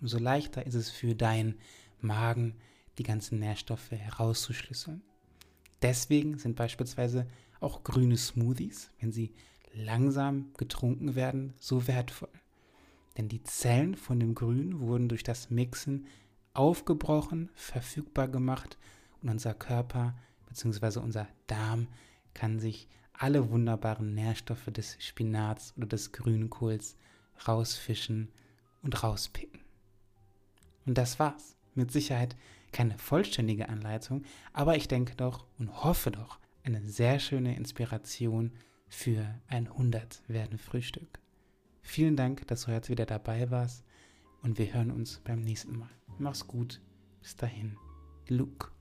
umso 0.01 0.17
leichter 0.17 0.65
ist 0.65 0.75
es 0.75 0.89
für 0.89 1.15
deinen 1.15 1.55
Magen, 1.99 2.55
die 2.97 3.03
ganzen 3.03 3.39
Nährstoffe 3.39 3.91
herauszuschlüsseln. 3.91 5.01
Deswegen 5.81 6.37
sind 6.37 6.55
beispielsweise 6.55 7.27
auch 7.59 7.83
grüne 7.83 8.17
Smoothies, 8.17 8.91
wenn 8.99 9.11
sie 9.11 9.33
langsam 9.73 10.51
getrunken 10.57 11.15
werden, 11.15 11.53
so 11.59 11.87
wertvoll. 11.87 12.29
Denn 13.17 13.29
die 13.29 13.43
Zellen 13.43 13.95
von 13.95 14.19
dem 14.19 14.35
Grün 14.35 14.79
wurden 14.79 15.09
durch 15.09 15.23
das 15.23 15.49
Mixen 15.49 16.07
aufgebrochen, 16.53 17.49
verfügbar 17.53 18.27
gemacht 18.27 18.77
und 19.21 19.29
unser 19.29 19.53
Körper 19.53 20.15
bzw. 20.47 20.99
unser 20.99 21.27
Darm 21.47 21.87
kann 22.33 22.59
sich 22.59 22.87
alle 23.13 23.49
wunderbaren 23.49 24.13
Nährstoffe 24.13 24.65
des 24.65 24.97
Spinats 24.99 25.73
oder 25.77 25.87
des 25.87 26.11
Grünkohls 26.11 26.95
rausfischen 27.45 28.29
und 28.81 29.03
rauspicken. 29.03 29.61
Und 30.85 30.97
das 30.97 31.19
war's. 31.19 31.55
Mit 31.75 31.91
Sicherheit 31.91 32.35
keine 32.71 32.97
vollständige 32.97 33.69
Anleitung, 33.69 34.23
aber 34.53 34.75
ich 34.75 34.87
denke 34.87 35.15
doch 35.15 35.45
und 35.57 35.83
hoffe 35.83 36.11
doch, 36.11 36.39
eine 36.63 36.81
sehr 36.81 37.19
schöne 37.19 37.55
Inspiration 37.55 38.51
für 38.87 39.25
ein 39.47 39.67
100 39.67 40.21
werden 40.27 40.57
Frühstück. 40.57 41.19
Vielen 41.81 42.15
Dank, 42.15 42.47
dass 42.47 42.63
du 42.63 42.73
heute 42.73 42.89
wieder 42.89 43.05
dabei 43.05 43.49
warst 43.51 43.83
und 44.41 44.57
wir 44.57 44.73
hören 44.73 44.91
uns 44.91 45.21
beim 45.23 45.41
nächsten 45.41 45.77
Mal. 45.77 45.89
Mach's 46.17 46.47
gut. 46.47 46.81
Bis 47.21 47.35
dahin. 47.35 47.77
Luke. 48.27 48.76